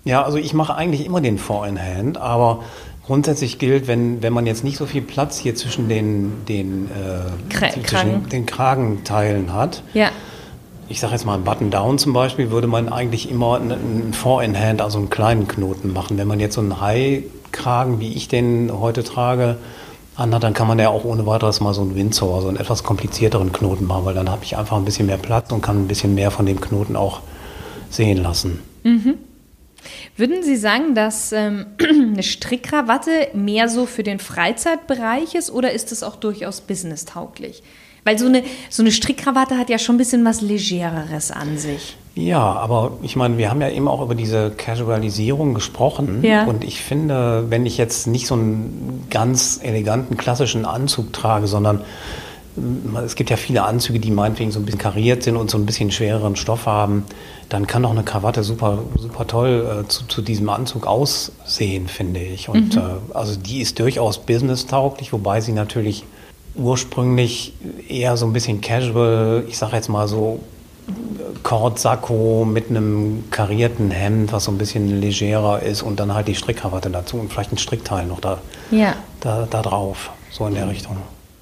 Ja, 0.05 0.23
also 0.23 0.37
ich 0.37 0.53
mache 0.53 0.73
eigentlich 0.75 1.05
immer 1.05 1.19
den 1.19 1.37
Four 1.37 1.67
in 1.67 1.77
Hand, 1.81 2.17
aber 2.17 2.63
grundsätzlich 3.05 3.59
gilt, 3.59 3.87
wenn, 3.87 4.23
wenn 4.23 4.31
man 4.31 4.45
jetzt 4.45 4.63
nicht 4.63 4.77
so 4.77 4.85
viel 4.85 5.01
Platz 5.01 5.37
hier 5.37 5.53
zwischen 5.53 5.89
den, 5.89 6.45
den, 6.47 6.87
äh, 6.89 7.53
Kra- 7.53 7.71
zwischen 7.71 7.83
Kragen. 7.83 8.29
den 8.29 8.45
Kragenteilen 8.45 9.53
hat, 9.53 9.83
Ja, 9.93 10.11
ich 10.91 10.99
sage 10.99 11.13
jetzt 11.13 11.25
mal 11.25 11.35
ein 11.35 11.43
Button-Down 11.43 11.97
zum 11.97 12.13
Beispiel, 12.13 12.51
würde 12.51 12.67
man 12.67 12.89
eigentlich 12.89 13.29
immer 13.31 13.55
einen- 13.55 13.71
einen 13.71 14.13
Four-in-Hand, 14.13 14.81
also 14.81 14.97
einen 14.99 15.09
kleinen 15.09 15.47
Knoten 15.47 15.93
machen. 15.93 16.17
Wenn 16.17 16.27
man 16.27 16.39
jetzt 16.39 16.55
so 16.55 16.61
einen 16.61 16.79
High-Kragen, 16.81 17.99
wie 17.99 18.13
ich 18.13 18.27
den 18.27 18.71
heute 18.71 19.03
trage, 19.03 19.57
anhat, 20.15 20.43
dann 20.43 20.53
kann 20.53 20.67
man 20.67 20.77
ja 20.77 20.89
auch 20.89 21.05
ohne 21.05 21.25
weiteres 21.25 21.61
mal 21.61 21.73
so 21.73 21.81
einen 21.81 21.95
Windsor, 21.95 22.41
so 22.41 22.49
einen 22.49 22.57
etwas 22.57 22.83
komplizierteren 22.83 23.51
Knoten 23.53 23.87
machen, 23.87 24.05
weil 24.05 24.13
dann 24.13 24.29
habe 24.29 24.43
ich 24.43 24.57
einfach 24.57 24.77
ein 24.77 24.85
bisschen 24.85 25.07
mehr 25.07 25.17
Platz 25.17 25.51
und 25.51 25.61
kann 25.61 25.83
ein 25.83 25.87
bisschen 25.87 26.13
mehr 26.13 26.29
von 26.29 26.45
dem 26.45 26.59
Knoten 26.59 26.95
auch 26.95 27.21
sehen 27.89 28.17
lassen. 28.21 28.59
Würden 30.17 30.43
Sie 30.43 30.57
sagen, 30.57 30.93
dass 30.93 31.31
ähm, 31.31 31.65
eine 31.79 32.21
Strickkrawatte 32.23 33.29
mehr 33.33 33.69
so 33.69 33.85
für 33.85 34.03
den 34.03 34.19
Freizeitbereich 34.19 35.35
ist 35.35 35.49
oder 35.51 35.71
ist 35.71 35.91
es 35.91 36.03
auch 36.03 36.17
durchaus 36.17 36.61
businesstauglich? 36.61 37.63
Weil 38.03 38.17
so 38.17 38.25
eine, 38.25 38.43
so 38.69 38.81
eine 38.81 38.91
Strickkrawatte 38.91 39.57
hat 39.57 39.69
ja 39.69 39.77
schon 39.77 39.95
ein 39.95 39.97
bisschen 39.99 40.25
was 40.25 40.41
Legereres 40.41 41.31
an 41.31 41.57
sich. 41.57 41.97
Ja, 42.15 42.41
aber 42.41 42.97
ich 43.03 43.15
meine, 43.15 43.37
wir 43.37 43.49
haben 43.49 43.61
ja 43.61 43.69
eben 43.69 43.87
auch 43.87 44.01
über 44.01 44.15
diese 44.15 44.51
Casualisierung 44.51 45.53
gesprochen. 45.53 46.23
Ja. 46.23 46.45
Und 46.45 46.63
ich 46.63 46.81
finde, 46.81 47.45
wenn 47.49 47.65
ich 47.65 47.77
jetzt 47.77 48.07
nicht 48.07 48.27
so 48.27 48.35
einen 48.35 49.05
ganz 49.09 49.59
eleganten 49.63 50.17
klassischen 50.17 50.65
Anzug 50.65 51.13
trage, 51.13 51.47
sondern 51.47 51.81
mm, 52.57 52.97
es 53.05 53.15
gibt 53.15 53.29
ja 53.29 53.37
viele 53.37 53.63
Anzüge, 53.63 53.99
die 53.99 54.11
meinetwegen 54.11 54.51
so 54.51 54.59
ein 54.59 54.65
bisschen 54.65 54.81
kariert 54.81 55.23
sind 55.23 55.37
und 55.37 55.49
so 55.49 55.57
ein 55.57 55.65
bisschen 55.65 55.89
schwereren 55.89 56.35
Stoff 56.35 56.65
haben, 56.65 57.05
dann 57.47 57.65
kann 57.65 57.83
doch 57.83 57.91
eine 57.91 58.03
Krawatte 58.03 58.43
super, 58.43 58.79
super 58.97 59.25
toll 59.25 59.83
äh, 59.83 59.87
zu, 59.87 60.05
zu 60.05 60.21
diesem 60.21 60.49
Anzug 60.49 60.87
aussehen, 60.87 61.87
finde 61.87 62.19
ich. 62.19 62.49
Und 62.49 62.75
äh, 62.75 62.81
also 63.13 63.39
die 63.39 63.61
ist 63.61 63.79
durchaus 63.79 64.17
businesstauglich, 64.17 65.13
wobei 65.13 65.39
sie 65.39 65.53
natürlich 65.53 66.03
ursprünglich 66.55 67.53
eher 67.87 68.17
so 68.17 68.25
ein 68.25 68.33
bisschen 68.33 68.61
casual, 68.61 69.43
ich 69.47 69.57
sage 69.57 69.75
jetzt 69.75 69.89
mal 69.89 70.07
so 70.07 70.39
Kordsacko 71.43 72.45
mit 72.45 72.69
einem 72.69 73.23
karierten 73.31 73.91
Hemd, 73.91 74.31
was 74.31 74.45
so 74.45 74.51
ein 74.51 74.57
bisschen 74.57 74.99
legerer 75.01 75.61
ist 75.61 75.81
und 75.81 75.99
dann 75.99 76.13
halt 76.13 76.27
die 76.27 76.35
Strickkrawatte 76.35 76.89
dazu 76.89 77.17
und 77.17 77.31
vielleicht 77.31 77.51
ein 77.53 77.57
Strickteil 77.57 78.05
noch 78.05 78.19
da, 78.19 78.39
Ja. 78.71 78.95
da, 79.21 79.47
da 79.49 79.61
drauf, 79.61 80.11
so 80.29 80.45
in 80.47 80.53
der 80.55 80.69
Richtung. 80.69 80.97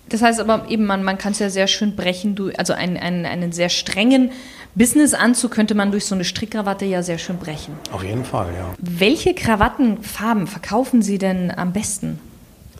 Das 0.09 0.21
heißt 0.21 0.39
aber 0.39 0.65
eben, 0.69 0.85
man, 0.85 1.03
man 1.03 1.17
kann 1.17 1.33
es 1.33 1.39
ja 1.39 1.49
sehr 1.49 1.67
schön 1.67 1.95
brechen. 1.95 2.33
Du, 2.35 2.49
also 2.57 2.73
einen, 2.73 2.97
einen, 2.97 3.25
einen 3.25 3.51
sehr 3.51 3.69
strengen 3.69 4.31
Businessanzug 4.73 5.51
könnte 5.51 5.75
man 5.75 5.91
durch 5.91 6.05
so 6.05 6.15
eine 6.15 6.23
Strickkrawatte 6.23 6.85
ja 6.85 7.03
sehr 7.03 7.17
schön 7.19 7.37
brechen. 7.37 7.75
Auf 7.91 8.03
jeden 8.03 8.25
Fall, 8.25 8.47
ja. 8.57 8.65
Welche 8.79 9.33
Krawattenfarben 9.35 10.47
verkaufen 10.47 11.01
Sie 11.01 11.17
denn 11.19 11.51
am 11.55 11.73
besten? 11.73 12.19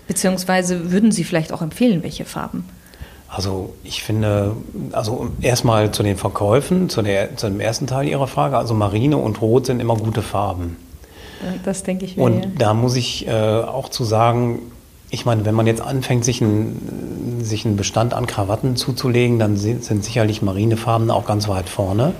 Beziehungsweise 0.09 0.91
würden 0.91 1.11
Sie 1.11 1.23
vielleicht 1.23 1.53
auch 1.53 1.61
empfehlen, 1.61 2.01
welche 2.01 2.25
Farben? 2.25 2.65
Also 3.29 3.75
ich 3.83 4.01
finde, 4.01 4.55
also 4.91 5.29
erstmal 5.39 5.91
zu 5.91 6.01
den 6.01 6.17
Verkäufen, 6.17 6.89
zu, 6.89 7.03
der, 7.03 7.37
zu 7.37 7.47
dem 7.47 7.59
ersten 7.59 7.85
Teil 7.85 8.07
Ihrer 8.07 8.25
Frage, 8.25 8.57
also 8.57 8.73
Marine 8.73 9.17
und 9.17 9.39
Rot 9.39 9.67
sind 9.67 9.79
immer 9.79 9.95
gute 9.95 10.23
Farben. 10.23 10.77
Das 11.63 11.83
denke 11.83 12.05
ich 12.05 12.17
mir. 12.17 12.23
Und 12.23 12.43
ja. 12.43 12.51
da 12.57 12.73
muss 12.73 12.95
ich 12.95 13.27
äh, 13.27 13.31
auch 13.31 13.89
zu 13.89 14.03
sagen, 14.03 14.59
ich 15.11 15.27
meine, 15.27 15.45
wenn 15.45 15.53
man 15.53 15.67
jetzt 15.67 15.81
anfängt, 15.81 16.25
sich, 16.25 16.41
ein, 16.41 17.39
sich 17.43 17.67
einen 17.67 17.77
Bestand 17.77 18.15
an 18.15 18.25
Krawatten 18.25 18.75
zuzulegen, 18.75 19.37
dann 19.37 19.57
sind, 19.57 19.83
sind 19.83 20.03
sicherlich 20.03 20.41
Marinefarben 20.41 21.11
auch 21.11 21.27
ganz 21.27 21.47
weit 21.47 21.69
vorne, 21.69 22.13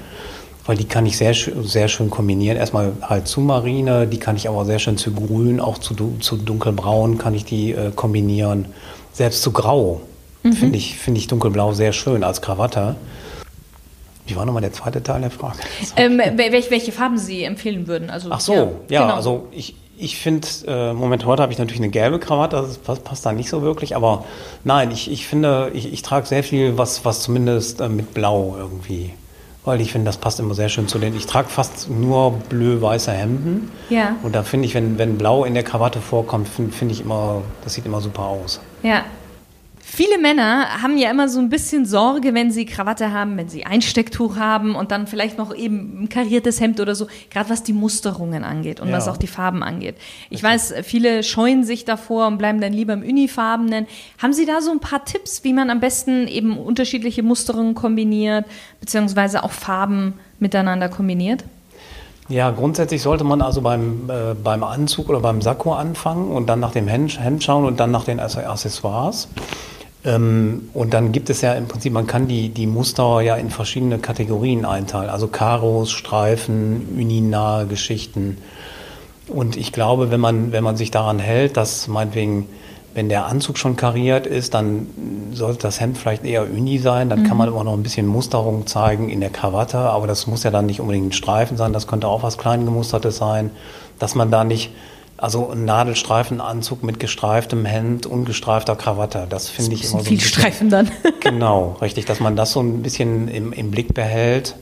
weil 0.66 0.78
die 0.78 0.86
kann 0.86 1.06
ich 1.06 1.18
sehr, 1.18 1.34
sehr 1.34 1.88
schön 1.88 2.10
kombinieren. 2.10 2.58
Erstmal 2.58 2.94
halt 3.02 3.28
zu 3.28 3.42
Marine, 3.42 4.08
die 4.08 4.20
kann 4.20 4.36
ich 4.36 4.48
aber 4.48 4.66
sehr 4.66 4.80
schön 4.80 4.98
zu 4.98 5.12
Grün, 5.14 5.60
auch 5.60 5.78
zu, 5.78 5.96
zu 6.20 6.38
Dunkelbraun 6.38 7.18
kann 7.18 7.34
ich 7.34 7.46
die 7.46 7.72
äh, 7.72 7.92
kombinieren. 7.96 8.66
Selbst 9.14 9.42
zu 9.42 9.52
Grau 9.52 10.02
finde 10.42 10.78
ich, 10.78 10.98
finde 10.98 11.20
ich 11.20 11.28
Dunkelblau 11.28 11.74
sehr 11.74 11.94
schön 11.94 12.24
als 12.24 12.42
Krawatte. 12.42 12.96
Wie 14.26 14.36
war 14.36 14.46
nochmal 14.46 14.62
der 14.62 14.72
zweite 14.72 15.02
Teil 15.02 15.22
der 15.22 15.32
Frage? 15.32 15.58
Ähm, 15.96 16.22
welche, 16.36 16.72
welche 16.72 16.92
Farben 16.92 17.18
Sie 17.18 17.44
empfehlen 17.44 17.88
würden? 17.88 18.10
Also, 18.10 18.30
Ach 18.32 18.40
so, 18.40 18.54
ja, 18.54 18.72
ja 18.90 19.02
genau. 19.02 19.16
also 19.16 19.48
ich, 19.52 19.76
ich 19.98 20.18
finde, 20.18 20.48
äh, 20.68 20.94
Moment, 20.94 21.26
heute 21.26 21.42
habe 21.42 21.52
ich 21.52 21.60
natürlich 21.60 21.82
eine 21.82 21.90
gelbe 21.90 22.20
Krawatte, 22.20 22.58
das 22.58 22.78
passt, 22.78 23.04
passt 23.04 23.26
da 23.26 23.34
nicht 23.34 23.50
so 23.50 23.62
wirklich, 23.64 23.96
aber 23.96 24.26
nein, 24.64 24.92
ich, 24.92 25.12
ich 25.12 25.26
finde, 25.26 25.72
ich, 25.74 25.92
ich 25.92 26.04
trage 26.04 26.28
sehr 26.28 26.44
viel, 26.44 26.78
was, 26.78 27.04
was 27.06 27.22
zumindest 27.22 27.82
äh, 27.82 27.90
mit 27.90 28.14
Blau 28.14 28.56
irgendwie, 28.58 29.14
weil 29.66 29.82
ich 29.82 29.92
finde, 29.92 30.06
das 30.06 30.18
passt 30.18 30.40
immer 30.40 30.54
sehr 30.54 30.70
schön 30.70 30.88
zu 30.88 31.00
den, 31.00 31.16
ich 31.16 31.26
trage 31.26 31.50
fast 31.50 31.90
nur 31.90 32.32
blö-weiße 32.50 33.12
Hemden. 33.12 33.72
Ja. 33.90 34.16
Und 34.24 34.36
da 34.36 34.44
finde 34.44 34.66
ich, 34.66 34.74
wenn, 34.74 34.98
wenn 34.98 35.18
Blau 35.18 35.44
in 35.44 35.54
der 35.54 35.64
Krawatte 35.64 36.02
vorkommt, 36.02 36.48
finde 36.48 36.72
find 36.72 36.92
ich 36.92 37.02
immer, 37.02 37.42
das 37.64 37.74
sieht 37.74 37.86
immer 37.86 38.02
super 38.02 38.24
aus. 38.24 38.62
Ja, 38.84 39.04
Viele 39.92 40.20
Männer 40.20 40.84
haben 40.84 40.98
ja 40.98 41.10
immer 41.10 41.28
so 41.28 41.40
ein 41.40 41.50
bisschen 41.50 41.84
Sorge, 41.84 42.36
wenn 42.36 42.52
sie 42.52 42.66
Krawatte 42.66 43.12
haben, 43.12 43.36
wenn 43.38 43.50
sie 43.50 43.66
Einstecktuch 43.66 44.38
haben 44.38 44.76
und 44.76 44.92
dann 44.92 45.08
vielleicht 45.08 45.40
noch 45.40 45.54
eben 45.54 46.04
ein 46.04 46.10
kariertes 46.10 46.62
Hemd 46.62 46.80
oder 46.80 46.94
so, 46.94 47.08
gerade 47.32 47.50
was 47.50 47.64
die 47.64 47.74
Musterungen 47.74 48.44
angeht 48.44 48.80
und 48.80 48.90
ja. 48.90 48.98
was 48.98 49.08
auch 49.08 49.18
die 49.18 49.28
Farben 49.28 49.64
angeht. 49.64 49.96
Ich 50.30 50.44
okay. 50.44 50.54
weiß, 50.54 50.74
viele 50.84 51.24
scheuen 51.24 51.64
sich 51.64 51.86
davor 51.86 52.28
und 52.28 52.38
bleiben 52.38 52.62
dann 52.62 52.72
lieber 52.72 52.94
im 52.94 53.02
Unifarbenen. 53.02 53.88
Haben 54.22 54.32
Sie 54.32 54.46
da 54.46 54.62
so 54.62 54.72
ein 54.72 54.80
paar 54.80 55.06
Tipps, 55.06 55.44
wie 55.44 55.54
man 55.54 55.72
am 55.72 55.80
besten 55.80 56.28
eben 56.28 56.58
unterschiedliche 56.58 57.24
Musterungen 57.24 57.74
kombiniert, 57.74 58.46
beziehungsweise 58.80 59.44
auch 59.44 59.52
Farben 59.52 60.14
miteinander 60.38 60.90
kombiniert? 60.90 61.44
Ja, 62.30 62.52
grundsätzlich 62.52 63.02
sollte 63.02 63.24
man 63.24 63.42
also 63.42 63.62
beim, 63.62 64.08
äh, 64.08 64.36
beim 64.36 64.64
Anzug 64.64 65.10
oder 65.10 65.20
beim 65.20 65.42
Sakko 65.42 65.74
anfangen 65.74 66.32
und 66.32 66.46
dann 66.48 66.60
nach 66.60 66.74
dem 66.74 66.88
Hemd, 66.88 67.20
Hemd 67.20 67.44
schauen 67.44 67.66
und 67.66 67.80
dann 67.80 67.90
nach 67.90 68.06
den 68.06 68.20
Accessoires. 68.20 69.28
Ähm, 70.06 70.70
und 70.74 70.94
dann 70.94 71.12
gibt 71.12 71.30
es 71.30 71.42
ja 71.42 71.54
im 71.54 71.68
Prinzip, 71.68 71.92
man 71.92 72.08
kann 72.08 72.28
die, 72.28 72.50
die 72.50 72.68
Muster 72.68 73.22
ja 73.22 73.36
in 73.36 73.50
verschiedene 73.50 74.00
Kategorien 74.00 74.66
einteilen. 74.66 75.10
Also 75.10 75.28
Karos, 75.28 75.92
Streifen, 75.92 76.88
uninahe 76.98 77.68
Geschichten. 77.68 78.38
Und 79.28 79.58
ich 79.58 79.72
glaube, 79.72 80.10
wenn 80.10 80.20
man, 80.20 80.52
wenn 80.52 80.64
man 80.64 80.78
sich 80.78 80.90
daran 80.92 81.20
hält, 81.20 81.58
dass 81.58 81.88
meinetwegen, 81.88 82.48
wenn 82.94 83.10
der 83.10 83.26
Anzug 83.26 83.58
schon 83.58 83.76
kariert 83.76 84.26
ist, 84.26 84.54
dann 84.56 84.88
sollte 85.34 85.60
das 85.60 85.80
Hemd 85.80 85.98
vielleicht 85.98 86.26
eher 86.26 86.44
uni 86.44 86.80
sein. 86.80 87.10
Dann 87.10 87.22
mhm. 87.22 87.28
kann 87.28 87.38
man 87.38 87.50
immer 87.50 87.64
noch 87.64 87.74
ein 87.74 87.84
bisschen 87.84 88.08
Musterung 88.08 88.66
zeigen 88.66 89.10
in 89.10 89.20
der 89.20 89.30
Krawatte. 89.30 89.78
Aber 89.78 90.08
das 90.08 90.28
muss 90.28 90.44
ja 90.44 90.50
dann 90.50 90.66
nicht 90.66 90.80
unbedingt 90.80 91.08
ein 91.08 91.12
Streifen 91.12 91.58
sein. 91.58 91.74
Das 91.74 91.88
könnte 91.88 92.08
auch 92.08 92.24
was 92.24 92.38
Kleingemustertes 92.38 93.18
sein. 93.18 93.52
Dass 94.00 94.16
man 94.16 94.32
da 94.32 94.44
nicht 94.44 94.72
also 95.22 95.50
ein 95.50 95.66
Nadelstreifenanzug 95.66 96.84
mit 96.84 97.00
gestreiftem 97.00 97.66
Hemd, 97.66 98.06
ungestreifter 98.06 98.76
Krawatte. 98.76 99.28
Das 99.30 99.50
finde 99.50 99.74
ich 99.74 99.84
immer 99.84 100.00
so. 100.00 100.06
Viel 100.06 100.22
Streifen 100.22 100.70
dann. 100.70 100.90
genau, 101.20 101.78
richtig, 101.82 102.06
dass 102.06 102.20
man 102.20 102.36
das 102.36 102.52
so 102.54 102.62
ein 102.62 102.82
bisschen 102.82 103.28
im, 103.28 103.52
im 103.52 103.72
Blick 103.72 103.94
behält, 103.94 104.56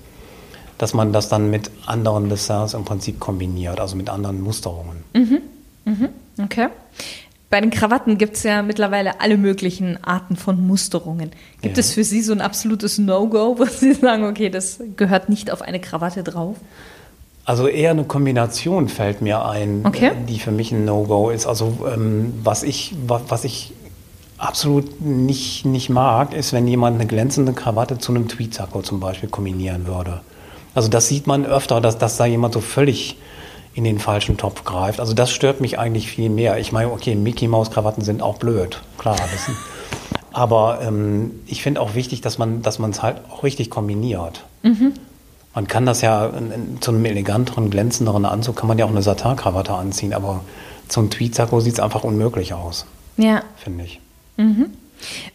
dass 0.78 0.94
man 0.94 1.14
das 1.14 1.30
dann 1.30 1.50
mit 1.50 1.72
anderen 1.86 2.30
Desserts 2.30 2.74
im 2.74 2.86
Prinzip 2.86 3.20
kombiniert, 3.20 3.80
also 3.80 3.96
mit 3.96 4.10
anderen 4.10 4.42
Musterungen. 4.42 5.04
Mhm. 5.14 5.42
Mhm. 5.86 6.10
Okay. 6.44 6.68
Bei 7.50 7.62
den 7.62 7.70
Krawatten 7.70 8.18
gibt 8.18 8.36
es 8.36 8.44
ja 8.44 8.62
mittlerweile 8.62 9.22
alle 9.22 9.38
möglichen 9.38 10.04
Arten 10.04 10.36
von 10.36 10.66
Musterungen. 10.66 11.32
Gibt 11.62 11.78
ja. 11.78 11.80
es 11.80 11.94
für 11.94 12.04
Sie 12.04 12.22
so 12.22 12.34
ein 12.34 12.42
absolutes 12.42 12.98
No-Go, 12.98 13.58
wo 13.58 13.66
Sie 13.66 13.94
sagen, 13.94 14.26
okay, 14.26 14.50
das 14.50 14.82
gehört 14.98 15.30
nicht 15.30 15.50
auf 15.52 15.62
eine 15.62 15.80
Krawatte 15.80 16.24
drauf? 16.24 16.58
Also 17.48 17.70
eher 17.70 17.92
eine 17.92 18.04
Kombination 18.04 18.90
fällt 18.90 19.22
mir 19.22 19.46
ein, 19.46 19.86
okay. 19.86 20.12
die 20.28 20.38
für 20.38 20.52
mich 20.52 20.74
ein 20.74 20.84
No-Go 20.84 21.30
ist. 21.30 21.48
Also 21.48 21.88
ähm, 21.90 22.34
was 22.44 22.62
ich, 22.62 22.94
was 23.08 23.46
ich 23.46 23.72
absolut 24.38 25.00
nicht, 25.00 25.66
nicht 25.66 25.90
mag, 25.90 26.34
ist, 26.34 26.52
wenn 26.52 26.68
jemand 26.68 26.96
eine 26.96 27.08
glänzende 27.08 27.54
Krawatte 27.54 28.00
zu 28.00 28.12
einem 28.12 28.28
Tweetsacko 28.28 28.82
zum 28.82 29.00
Beispiel 29.00 29.30
kombinieren 29.30 29.88
würde. 29.88 30.20
Also 30.76 30.90
das 30.90 31.08
sieht 31.08 31.26
man 31.26 31.46
öfter, 31.46 31.80
dass, 31.80 31.98
dass 31.98 32.18
da 32.18 32.26
jemand 32.26 32.54
so 32.54 32.60
völlig 32.60 33.18
in 33.74 33.86
den 33.86 34.00
falschen 34.00 34.36
Topf 34.36 34.66
greift. 34.66 35.00
Also 35.00 35.14
das 35.14 35.32
stört 35.32 35.62
mich 35.62 35.80
eigentlich 35.80 36.10
viel 36.10 36.30
mehr. 36.30 36.58
Ich 36.58 36.74
meine, 36.74 36.92
okay, 36.92 37.16
Mickey 37.16 37.48
Maus 37.48 37.72
Krawatten 37.72 38.04
sind 38.04 38.22
auch 38.22 38.40
blöd, 38.40 38.82
klar. 38.98 39.16
Das, 39.16 39.56
aber 40.34 40.80
ähm, 40.82 41.32
ich 41.46 41.64
finde 41.64 41.80
auch 41.80 41.96
wichtig, 41.96 42.20
dass 42.20 42.38
man 42.38 42.60
es 42.62 43.02
halt 43.02 43.22
auch 43.32 43.44
richtig 43.44 43.70
kombiniert. 43.70 44.44
Mhm. 44.64 44.96
Man 45.58 45.68
kann 45.68 45.88
das 45.88 46.02
ja 46.02 46.32
zu 46.82 46.92
einem 46.92 47.04
eleganteren, 47.06 47.72
glänzenderen 47.72 48.26
Anzug 48.26 48.56
kann 48.56 48.68
man 48.68 48.78
ja 48.78 48.86
auch 48.86 48.92
eine 48.92 49.02
Satin-Krawatte 49.02 49.74
anziehen, 49.74 50.14
aber 50.14 50.42
zum 50.88 51.10
Tweetsacko 51.10 51.62
sieht 51.62 51.74
es 51.74 51.80
einfach 51.80 52.04
unmöglich 52.04 52.54
aus. 52.54 52.86
Ja. 53.18 53.42
Finde 53.56 53.86
ich. 53.86 54.00
Mhm. 54.36 54.70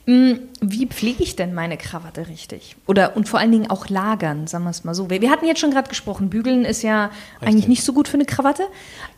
Mm, 0.07 0.35
wie 0.61 0.87
pflege 0.87 1.25
ich 1.25 1.35
denn 1.35 1.55
meine 1.55 1.77
Krawatte 1.77 2.29
richtig? 2.29 2.77
Oder 2.87 3.17
und 3.17 3.29
vor 3.29 3.41
allen 3.41 3.51
Dingen 3.51 3.69
auch 3.69 3.89
lagern, 3.89 4.47
sagen 4.47 4.63
wir 4.63 4.71
es 4.71 4.85
mal 4.85 4.95
so. 4.95 5.11
Wir, 5.11 5.21
wir 5.23 5.31
hatten 5.33 5.45
jetzt 5.45 5.59
schon 5.59 5.73
gerade 5.73 5.89
gesprochen, 5.89 6.31
bügeln 6.31 6.65
ist 6.65 6.83
ja 6.83 7.07
richtig. 7.07 7.49
eigentlich 7.49 7.67
nicht 7.67 7.83
so 7.83 7.93
gut 7.93 8.07
für 8.07 8.15
eine 8.15 8.25
Krawatte. 8.25 8.63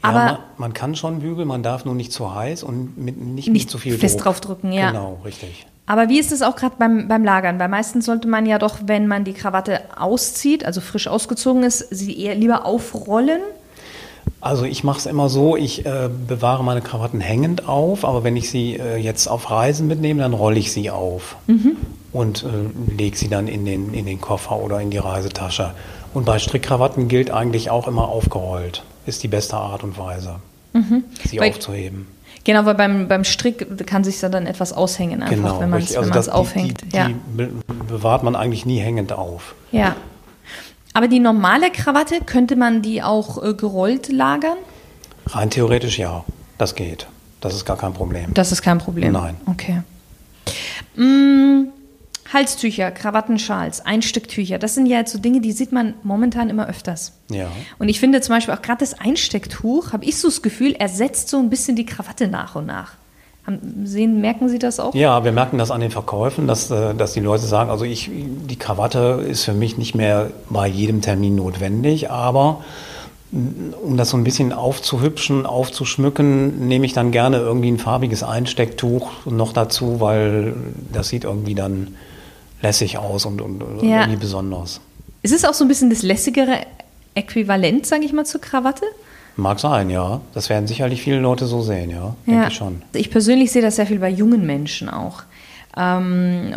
Aber 0.01 0.19
ja, 0.19 0.25
man, 0.25 0.39
man, 0.57 0.73
kann 0.73 0.97
schon 0.97 1.21
bügeln, 1.21 1.47
man 1.47 1.63
darf 1.63 1.85
nur 1.85 1.95
nicht 1.95 2.13
zu 2.13 2.35
heiß 2.35 2.63
und 2.63 2.97
mit, 2.97 3.21
nicht, 3.21 3.49
nicht 3.49 3.69
zu 3.69 3.77
viel 3.77 3.99
fest 3.99 4.15
Druck. 4.15 4.25
draufdrücken, 4.25 4.73
ja. 4.73 4.91
Genau, 4.91 5.21
richtig. 5.23 5.67
Aber 5.87 6.09
wie 6.09 6.19
ist 6.19 6.33
es 6.33 6.43
auch 6.43 6.57
gerade 6.57 6.77
beim, 6.79 7.09
beim 7.09 7.25
Lagern? 7.25 7.59
Weil 7.59 7.69
meistens 7.69 8.07
sollte 8.07 8.27
man 8.27 8.47
ja 8.47 8.59
doch, 8.59 8.79
wenn 8.87 9.07
man 9.07 9.25
die 9.25 9.35
Krawatte 9.35 9.81
auszieht, 9.97 10.65
also 10.65 10.81
frisch 10.81 11.09
ausgezogen 11.09 11.63
ist, 11.63 11.87
sie 11.91 12.19
eher 12.19 12.35
lieber 12.35 12.65
aufrollen. 12.65 13.41
Also 14.41 14.65
ich 14.65 14.85
mache 14.85 14.99
es 14.99 15.07
immer 15.07 15.29
so, 15.29 15.57
ich 15.57 15.87
äh, 15.87 16.09
bewahre 16.29 16.65
meine 16.65 16.83
Krawatten 16.83 17.21
hängend 17.21 17.69
auf, 17.69 18.05
aber 18.05 18.25
wenn 18.25 18.37
ich 18.37 18.51
sie 18.51 18.77
äh, 18.77 18.97
jetzt 18.97 19.27
auf 19.27 19.51
Reisen 19.51 19.87
mitnehme, 19.87 20.23
dann 20.23 20.35
rolle 20.35 20.59
ich 20.59 20.73
sie 20.73 20.91
auf 20.91 21.37
mhm. 21.47 21.77
und 22.13 22.45
äh, 22.45 22.93
lege 22.95 23.17
sie 23.17 23.29
dann 23.29 23.49
in 23.49 23.65
den, 23.65 23.95
in 23.95 24.05
den 24.07 24.21
Koffer 24.21 24.59
oder 24.59 24.81
in 24.81 24.91
die 24.91 24.99
Reisetasche. 24.99 25.73
Und 26.13 26.27
bei 26.27 26.39
Strickkrawatten 26.39 27.09
gilt 27.09 27.31
eigentlich 27.31 27.71
auch 27.71 27.89
immer 27.89 28.09
aufgerollt. 28.09 28.85
Ist 29.07 29.23
die 29.23 29.29
beste 29.29 29.57
Art 29.57 29.83
und 29.83 29.99
Weise, 29.99 30.37
mhm. 30.73 31.05
sie 31.27 31.41
Weil 31.41 31.51
aufzuheben. 31.51 32.07
Genau, 32.45 32.67
weil 32.67 32.75
beim, 32.75 33.09
beim 33.09 33.25
Strick 33.25 33.87
kann 33.87 34.05
sich 34.05 34.21
dann 34.21 34.47
etwas 34.47 34.73
aushängen, 34.73 35.23
einfach, 35.23 35.35
genau, 35.35 35.61
wenn 35.61 35.71
man 35.71 35.81
es 35.81 35.97
also 35.97 36.31
aufhängt. 36.31 36.83
Die, 36.83 36.89
die, 36.91 36.97
ja. 36.97 37.09
die 37.09 37.49
bewahrt 37.89 38.23
man 38.23 38.37
eigentlich 38.37 38.67
nie 38.67 38.79
hängend 38.79 39.13
auf. 39.13 39.55
Ja. 39.73 39.97
Aber 40.93 41.09
die 41.09 41.21
normale 41.21 41.71
Krawatte, 41.71 42.21
könnte 42.25 42.55
man 42.55 42.83
die 42.83 43.03
auch 43.03 43.43
äh, 43.43 43.55
gerollt 43.55 44.13
lagern? 44.13 44.59
Rein 45.27 45.51
theoretisch 45.51 45.99
ja, 45.99 46.25
das 46.59 46.75
geht. 46.75 47.07
Das 47.41 47.55
ist 47.55 47.65
gar 47.65 47.77
kein 47.77 47.95
Problem. 47.95 48.33
Das 48.35 48.53
ist 48.53 48.63
kein 48.63 48.79
Problem? 48.79 49.13
Nein. 49.13 49.37
Okay. 49.47 49.83
Mmh. 50.97 51.69
Halstücher, 52.33 52.91
Krawattenschals, 52.91 53.85
Einstecktücher, 53.85 54.59
das 54.59 54.75
sind 54.75 54.87
ja 54.87 54.99
jetzt 54.99 55.13
so 55.13 55.19
Dinge, 55.19 55.41
die 55.41 55.53
sieht 55.53 55.73
man 55.73 55.95
momentan 56.03 56.51
immer 56.51 56.69
öfters. 56.69 57.13
Ja. 57.31 57.49
Und 57.79 57.89
ich 57.89 58.01
finde 58.01 58.21
zum 58.21 58.35
Beispiel 58.35 58.55
auch 58.55 58.63
gerade 58.63 58.81
das 58.81 58.99
Einstecktuch, 58.99 59.93
habe 59.93 60.05
ich 60.05 60.19
so 60.19 60.29
das 60.29 60.43
Gefühl, 60.43 60.73
ersetzt 60.73 61.29
so 61.29 61.39
ein 61.39 61.51
bisschen 61.51 61.77
die 61.77 61.87
Krawatte 61.87 62.29
nach 62.29 62.55
und 62.55 62.67
nach. 62.67 62.93
Sehen, 63.85 64.23
merken 64.23 64.49
Sie 64.49 64.59
das 64.59 64.81
auch? 64.81 64.95
Ja, 64.95 65.23
wir 65.23 65.33
merken 65.33 65.59
das 65.59 65.71
an 65.71 65.83
den 65.83 65.91
Verkäufen, 65.91 66.47
dass, 66.47 66.71
äh, 66.71 66.95
dass 66.95 67.13
die 67.13 67.21
Leute 67.21 67.45
sagen, 67.45 67.69
also 67.69 67.85
ich, 67.85 68.11
die 68.11 68.57
Krawatte 68.57 69.23
ist 69.29 69.45
für 69.45 69.53
mich 69.53 69.77
nicht 69.77 69.95
mehr 69.95 70.31
bei 70.49 70.67
jedem 70.67 71.03
Termin 71.03 71.35
notwendig, 71.35 72.11
aber 72.11 72.65
um 73.33 73.97
das 73.97 74.11
so 74.11 74.17
ein 74.17 74.25
bisschen 74.25 74.53
aufzuhübschen, 74.53 75.45
aufzuschmücken, 75.45 76.69
nehme 76.69 76.87
ich 76.87 76.93
dann 76.93 77.11
gerne 77.11 77.39
irgendwie 77.39 77.71
ein 77.71 77.79
farbiges 77.79 78.23
Einstecktuch 78.23 79.27
noch 79.27 79.53
dazu, 79.53 80.01
weil 80.01 80.55
das 80.93 81.09
sieht 81.09 81.25
irgendwie 81.25 81.55
dann 81.55 81.97
lässig 82.63 82.99
aus 82.99 83.27
und, 83.27 83.41
und 83.41 83.83
ja. 83.83 84.01
irgendwie 84.01 84.21
besonders. 84.21 84.81
Ist 85.23 85.35
es 85.35 85.45
auch 85.45 85.55
so 85.55 85.65
ein 85.65 85.69
bisschen 85.69 85.91
das 85.91 86.03
lässigere 86.03 86.61
Äquivalent, 87.15 87.87
sage 87.87 88.05
ich 88.05 88.13
mal, 88.13 88.25
zur 88.25 88.41
Krawatte? 88.41 88.85
Mag 89.37 89.59
sein, 89.59 89.91
ja. 89.91 90.21
Das 90.33 90.49
werden 90.49 90.67
sicherlich 90.67 91.03
viele 91.03 91.19
Leute 91.19 91.47
so 91.47 91.63
sehen, 91.63 91.91
ja. 91.91 92.15
Denke 92.27 92.41
ja. 92.43 92.49
ich 92.49 92.55
schon. 92.55 92.83
Ich 92.93 93.11
persönlich 93.11 93.51
sehe 93.51 93.63
das 93.63 93.77
sehr 93.77 93.87
viel 93.87 93.99
bei 93.99 94.11
jungen 94.11 94.47
Menschen 94.47 94.89
auch. 94.89 95.23
Ähm, 95.77 96.55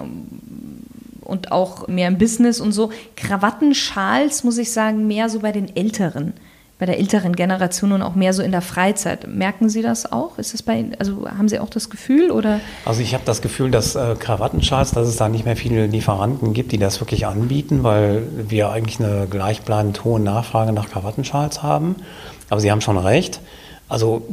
und 1.22 1.52
auch 1.52 1.88
mehr 1.88 2.08
im 2.08 2.18
Business 2.18 2.62
und 2.62 2.72
so. 2.72 2.92
Krawattenschals, 3.16 4.44
muss 4.44 4.58
ich 4.58 4.72
sagen, 4.72 5.08
mehr 5.08 5.30
so 5.30 5.40
bei 5.40 5.52
den 5.52 5.76
Älteren 5.76 6.34
bei 6.80 6.86
der 6.86 7.00
älteren 7.00 7.36
Generation 7.36 7.92
und 7.92 8.04
auch 8.04 8.14
mehr 8.14 8.34
so 8.34 8.44
in 8.44 8.52
der 8.52 8.62
Freizeit. 8.62 9.28
Merken 9.28 9.68
Sie 9.68 9.82
das 9.82 10.12
auch? 10.12 10.38
Ist 10.38 10.54
das 10.54 10.62
bei 10.62 10.80
Ihnen, 10.80 10.96
also 11.00 11.28
haben 11.28 11.50
Sie 11.50 11.60
auch 11.60 11.70
das 11.70 11.90
Gefühl 11.90 12.30
oder? 12.30 12.60
Also 12.86 13.02
ich 13.02 13.14
habe 13.14 13.24
das 13.26 13.42
Gefühl, 13.42 13.72
dass 13.72 13.96
äh, 13.96 14.16
Krawattenschals, 14.20 14.92
dass 14.92 15.08
es 15.08 15.16
da 15.16 15.28
nicht 15.28 15.46
mehr 15.46 15.56
viele 15.56 15.88
Lieferanten 15.88 16.54
gibt, 16.54 16.72
die 16.72 16.78
das 16.78 17.00
wirklich 17.00 17.26
anbieten, 17.26 17.84
weil 17.84 18.24
wir 18.48 18.70
eigentlich 18.70 19.00
eine 19.00 19.28
gleichbleibend 19.28 20.04
hohe 20.04 20.20
Nachfrage 20.20 20.72
nach 20.72 20.90
Krawattenschals 20.90 21.64
haben. 21.64 21.96
Aber 22.50 22.62
Sie 22.62 22.72
haben 22.72 22.82
schon 22.82 22.98
recht. 22.98 23.40
Also 23.90 24.28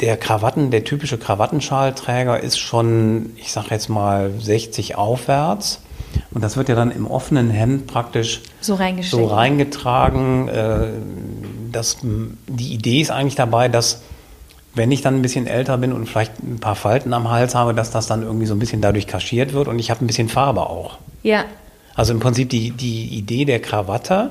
der 0.00 0.16
Krawatten, 0.16 0.70
der 0.70 0.84
typische 0.84 1.18
Krawattenschalträger 1.18 2.40
ist 2.40 2.58
schon, 2.58 3.30
ich 3.36 3.50
sage 3.50 3.68
jetzt 3.70 3.88
mal 3.88 4.30
60 4.38 4.96
aufwärts. 4.96 5.80
Und 6.30 6.42
das 6.42 6.56
wird 6.56 6.68
ja 6.68 6.74
dann 6.74 6.90
im 6.90 7.06
offenen 7.06 7.50
Hemd 7.50 7.86
praktisch 7.86 8.40
so, 8.60 8.78
so 9.02 9.26
reingetragen. 9.26 10.48
Äh, 10.48 10.86
das, 11.72 11.98
die 12.02 12.72
Idee 12.72 13.00
ist 13.00 13.10
eigentlich 13.10 13.34
dabei, 13.36 13.68
dass 13.68 14.02
wenn 14.74 14.92
ich 14.92 15.00
dann 15.02 15.16
ein 15.16 15.22
bisschen 15.22 15.46
älter 15.46 15.76
bin 15.78 15.92
und 15.92 16.06
vielleicht 16.08 16.40
ein 16.42 16.58
paar 16.60 16.76
Falten 16.76 17.12
am 17.12 17.30
Hals 17.30 17.54
habe, 17.54 17.74
dass 17.74 17.90
das 17.90 18.06
dann 18.06 18.22
irgendwie 18.22 18.46
so 18.46 18.54
ein 18.54 18.58
bisschen 18.58 18.80
dadurch 18.80 19.06
kaschiert 19.06 19.52
wird 19.52 19.66
und 19.68 19.78
ich 19.78 19.90
habe 19.90 20.04
ein 20.04 20.06
bisschen 20.06 20.28
Farbe 20.28 20.68
auch. 20.68 20.98
Ja. 21.22 21.44
Also 21.94 22.12
im 22.12 22.20
Prinzip 22.20 22.50
die, 22.50 22.70
die 22.70 23.06
Idee 23.06 23.44
der 23.44 23.60
Krawatte, 23.60 24.30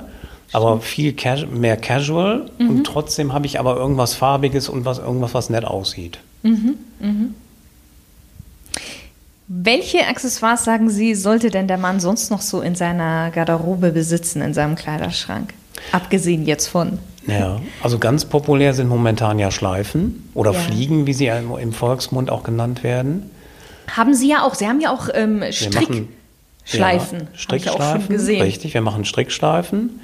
aber 0.52 0.80
viel 0.80 1.12
casu 1.12 1.46
mehr 1.46 1.76
casual 1.76 2.48
Mhm. 2.58 2.70
und 2.70 2.84
trotzdem 2.84 3.34
habe 3.34 3.44
ich 3.46 3.60
aber 3.60 3.76
irgendwas 3.76 4.14
Farbiges 4.14 4.68
und 4.70 4.84
was, 4.86 4.98
irgendwas, 4.98 5.34
was 5.34 5.50
nett 5.50 5.64
aussieht. 5.66 6.18
Welche 9.48 10.06
Accessoires, 10.06 10.64
sagen 10.64 10.90
Sie, 10.90 11.14
sollte 11.14 11.50
denn 11.50 11.68
der 11.68 11.78
Mann 11.78 12.00
sonst 12.00 12.30
noch 12.30 12.42
so 12.42 12.60
in 12.60 12.74
seiner 12.74 13.30
Garderobe 13.30 13.92
besitzen, 13.92 14.42
in 14.42 14.52
seinem 14.52 14.74
Kleiderschrank? 14.74 15.54
Abgesehen 15.92 16.44
jetzt 16.44 16.66
von. 16.68 16.98
Ja, 17.28 17.60
also 17.82 17.98
ganz 17.98 18.24
populär 18.24 18.72
sind 18.74 18.88
momentan 18.88 19.38
ja 19.38 19.50
Schleifen 19.50 20.30
oder 20.34 20.52
Ja. 20.52 20.58
Fliegen, 20.58 21.06
wie 21.06 21.12
sie 21.12 21.26
ja 21.26 21.38
im, 21.38 21.72
Volksmund 21.72 22.30
auch 22.30 22.42
genannt 22.42 22.82
werden. 22.82 23.30
Haben 23.94 24.14
Sie 24.14 24.28
ja 24.28 24.42
auch. 24.42 24.54
Sie 24.54 24.66
haben 24.66 24.80
ja 24.80 24.92
auch 24.92 25.08
ähm, 25.12 25.42
Strickschleifen. 25.50 26.08
Ja, 26.66 26.86
Hab 26.86 27.00
ich 27.02 27.28
auch 27.30 27.38
Strickschleifen, 27.38 28.00
schon 28.02 28.08
gesehen. 28.08 28.42
richtig. 28.42 28.74
Wir 28.74 28.80
machen 28.80 29.04
Strickschleifen. 29.04 30.00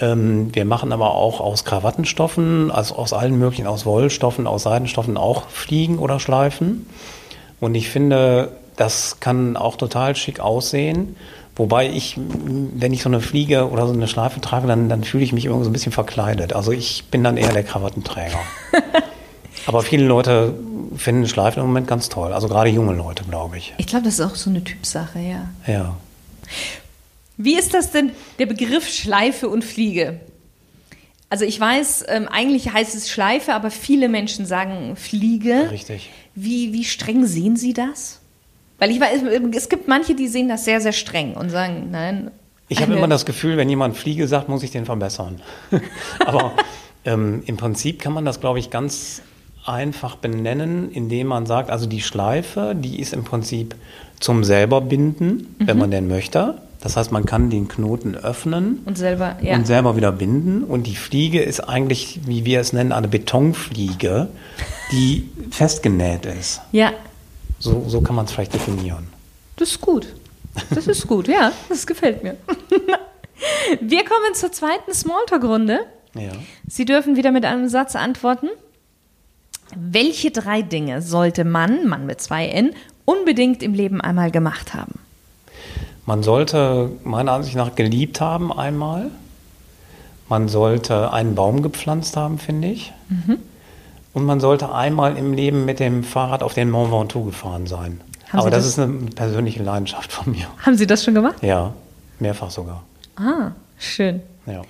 Ähm, 0.00 0.54
wir 0.54 0.64
machen 0.64 0.92
aber 0.92 1.14
auch 1.14 1.40
aus 1.40 1.64
Krawattenstoffen, 1.64 2.70
also 2.70 2.96
aus 2.96 3.12
allen 3.12 3.38
möglichen, 3.38 3.66
aus 3.66 3.86
Wollstoffen, 3.86 4.46
aus 4.46 4.64
Seidenstoffen 4.64 5.16
auch 5.16 5.48
Fliegen 5.48 5.98
oder 5.98 6.18
Schleifen. 6.18 6.86
Und 7.60 7.74
ich 7.74 7.88
finde, 7.90 8.52
das 8.76 9.20
kann 9.20 9.56
auch 9.56 9.76
total 9.76 10.16
schick 10.16 10.40
aussehen. 10.40 11.16
Wobei 11.56 11.88
ich, 11.88 12.18
wenn 12.18 12.92
ich 12.92 13.02
so 13.02 13.08
eine 13.08 13.20
Fliege 13.20 13.70
oder 13.70 13.86
so 13.86 13.92
eine 13.92 14.08
Schleife 14.08 14.40
trage, 14.40 14.66
dann, 14.66 14.88
dann 14.88 15.04
fühle 15.04 15.22
ich 15.22 15.32
mich 15.32 15.44
irgendwie 15.44 15.64
so 15.64 15.70
ein 15.70 15.72
bisschen 15.72 15.92
verkleidet. 15.92 16.52
Also 16.52 16.72
ich 16.72 17.04
bin 17.10 17.22
dann 17.22 17.36
eher 17.36 17.52
der 17.52 17.62
Krawattenträger. 17.62 18.40
aber 19.66 19.82
viele 19.82 20.04
Leute 20.04 20.54
finden 20.96 21.28
Schleifen 21.28 21.60
im 21.60 21.68
Moment 21.68 21.86
ganz 21.86 22.08
toll. 22.08 22.32
Also 22.32 22.48
gerade 22.48 22.70
junge 22.70 22.94
Leute, 22.94 23.22
glaube 23.24 23.58
ich. 23.58 23.72
Ich 23.78 23.86
glaube, 23.86 24.04
das 24.04 24.14
ist 24.14 24.20
auch 24.20 24.34
so 24.34 24.50
eine 24.50 24.64
Typsache, 24.64 25.20
ja. 25.20 25.48
Ja. 25.72 25.96
Wie 27.36 27.56
ist 27.56 27.72
das 27.72 27.92
denn, 27.92 28.10
der 28.38 28.46
Begriff 28.46 28.88
Schleife 28.88 29.48
und 29.48 29.64
Fliege? 29.64 30.20
Also 31.30 31.44
ich 31.44 31.58
weiß, 31.58 32.04
ähm, 32.08 32.28
eigentlich 32.28 32.72
heißt 32.72 32.94
es 32.94 33.10
Schleife, 33.10 33.54
aber 33.54 33.70
viele 33.70 34.08
Menschen 34.08 34.46
sagen 34.46 34.96
Fliege. 34.96 35.68
Richtig. 35.70 36.10
Wie, 36.34 36.72
wie 36.72 36.84
streng 36.84 37.26
sehen 37.26 37.56
Sie 37.56 37.72
das? 37.72 38.20
Weil 38.84 38.90
ich 38.90 39.00
weiß, 39.00 39.22
es 39.56 39.70
gibt 39.70 39.88
manche, 39.88 40.14
die 40.14 40.28
sehen 40.28 40.46
das 40.46 40.66
sehr, 40.66 40.78
sehr 40.78 40.92
streng 40.92 41.32
und 41.32 41.48
sagen, 41.48 41.88
nein. 41.90 42.30
Ich 42.68 42.82
habe 42.82 42.92
immer 42.92 43.08
das 43.08 43.24
Gefühl, 43.24 43.56
wenn 43.56 43.70
jemand 43.70 43.96
Fliege 43.96 44.28
sagt, 44.28 44.50
muss 44.50 44.62
ich 44.62 44.72
den 44.72 44.84
verbessern. 44.84 45.40
Aber 46.26 46.52
ähm, 47.06 47.42
im 47.46 47.56
Prinzip 47.56 47.98
kann 47.98 48.12
man 48.12 48.26
das, 48.26 48.40
glaube 48.40 48.58
ich, 48.58 48.68
ganz 48.68 49.22
einfach 49.64 50.16
benennen, 50.16 50.92
indem 50.92 51.28
man 51.28 51.46
sagt, 51.46 51.70
also 51.70 51.86
die 51.86 52.02
Schleife, 52.02 52.74
die 52.78 53.00
ist 53.00 53.14
im 53.14 53.24
Prinzip 53.24 53.74
zum 54.20 54.44
selber 54.44 54.82
binden, 54.82 55.56
wenn 55.60 55.78
man 55.78 55.90
denn 55.90 56.06
möchte. 56.06 56.58
Das 56.82 56.98
heißt, 56.98 57.10
man 57.10 57.24
kann 57.24 57.48
den 57.48 57.68
Knoten 57.68 58.14
öffnen 58.14 58.80
Und 58.84 58.98
selber, 58.98 59.38
ja. 59.40 59.54
und 59.54 59.66
selber 59.66 59.96
wieder 59.96 60.12
binden. 60.12 60.62
Und 60.62 60.86
die 60.86 60.96
Fliege 60.96 61.40
ist 61.40 61.60
eigentlich, 61.60 62.20
wie 62.26 62.44
wir 62.44 62.60
es 62.60 62.74
nennen, 62.74 62.92
eine 62.92 63.08
Betonfliege, 63.08 64.28
die 64.92 65.30
festgenäht 65.50 66.26
ist. 66.26 66.60
ja, 66.70 66.92
So, 67.64 67.82
so 67.88 68.02
kann 68.02 68.14
man 68.14 68.26
es 68.26 68.32
vielleicht 68.32 68.52
definieren. 68.52 69.08
das 69.56 69.70
ist 69.70 69.80
gut. 69.80 70.06
Das 70.68 70.86
ist 70.86 71.06
gut, 71.06 71.28
ja, 71.28 71.50
das 71.70 71.86
gefällt 71.86 72.22
mir. 72.22 72.36
Wir 73.80 74.04
kommen 74.04 74.34
zur 74.34 74.52
zweiten 74.52 74.92
Smalltalk-Runde. 74.92 75.80
Ja. 76.14 76.32
Sie 76.68 76.84
dürfen 76.84 77.16
wieder 77.16 77.32
mit 77.32 77.46
einem 77.46 77.68
Satz 77.70 77.96
antworten. 77.96 78.48
Welche 79.74 80.30
drei 80.30 80.60
Dinge 80.60 81.00
sollte 81.00 81.44
Mann, 81.44 81.88
Mann 81.88 82.04
mit 82.04 82.20
zwei 82.20 82.48
N, 82.48 82.74
unbedingt 83.06 83.62
im 83.62 83.72
Leben 83.72 84.02
einmal 84.02 84.30
gemacht 84.30 84.74
haben? 84.74 85.00
Man 86.04 86.22
sollte 86.22 86.90
meiner 87.02 87.32
Ansicht 87.32 87.56
nach 87.56 87.74
geliebt 87.74 88.20
haben 88.20 88.52
einmal. 88.52 89.10
Man 90.28 90.48
sollte 90.48 91.14
einen 91.14 91.34
Baum 91.34 91.62
gepflanzt 91.62 92.16
haben, 92.18 92.38
finde 92.38 92.68
ich. 92.68 92.92
Mhm. 93.08 93.38
Und 94.14 94.24
man 94.24 94.40
sollte 94.40 94.72
einmal 94.72 95.16
im 95.18 95.32
Leben 95.34 95.64
mit 95.64 95.80
dem 95.80 96.04
Fahrrad 96.04 96.42
auf 96.42 96.54
den 96.54 96.70
Mont 96.70 96.90
Ventoux 96.92 97.24
gefahren 97.24 97.66
sein. 97.66 98.00
Haben 98.28 98.40
Aber 98.40 98.50
das, 98.50 98.60
das- 98.64 98.66
ist 98.74 98.78
eine 98.78 99.10
persönliche 99.10 99.62
Leidenschaft 99.62 100.12
von 100.12 100.32
mir. 100.32 100.46
Haben 100.64 100.76
Sie 100.76 100.86
das 100.86 101.04
schon 101.04 101.14
gemacht? 101.14 101.42
Ja, 101.42 101.74
mehrfach 102.20 102.50
sogar. 102.50 102.82
Ah, 103.16 103.50
schön. 103.78 104.22
Ja. 104.46 104.62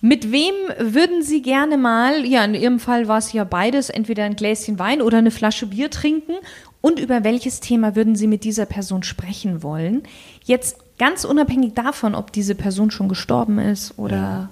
Mit 0.00 0.32
wem 0.32 0.54
würden 0.78 1.22
Sie 1.22 1.42
gerne 1.42 1.76
mal, 1.78 2.24
ja, 2.26 2.44
in 2.44 2.54
Ihrem 2.54 2.80
Fall 2.80 3.06
war 3.06 3.18
es 3.18 3.32
ja 3.32 3.44
beides, 3.44 3.88
entweder 3.88 4.24
ein 4.24 4.34
Gläschen 4.34 4.80
Wein 4.80 5.00
oder 5.00 5.18
eine 5.18 5.30
Flasche 5.30 5.66
Bier 5.66 5.90
trinken? 5.90 6.32
Und 6.80 6.98
über 6.98 7.22
welches 7.22 7.60
Thema 7.60 7.94
würden 7.94 8.16
Sie 8.16 8.26
mit 8.26 8.42
dieser 8.42 8.66
Person 8.66 9.04
sprechen 9.04 9.62
wollen? 9.62 10.02
Jetzt 10.44 10.76
ganz 10.98 11.24
unabhängig 11.24 11.74
davon, 11.74 12.16
ob 12.16 12.32
diese 12.32 12.56
Person 12.56 12.90
schon 12.90 13.08
gestorben 13.08 13.60
ist 13.60 13.96
oder 13.96 14.48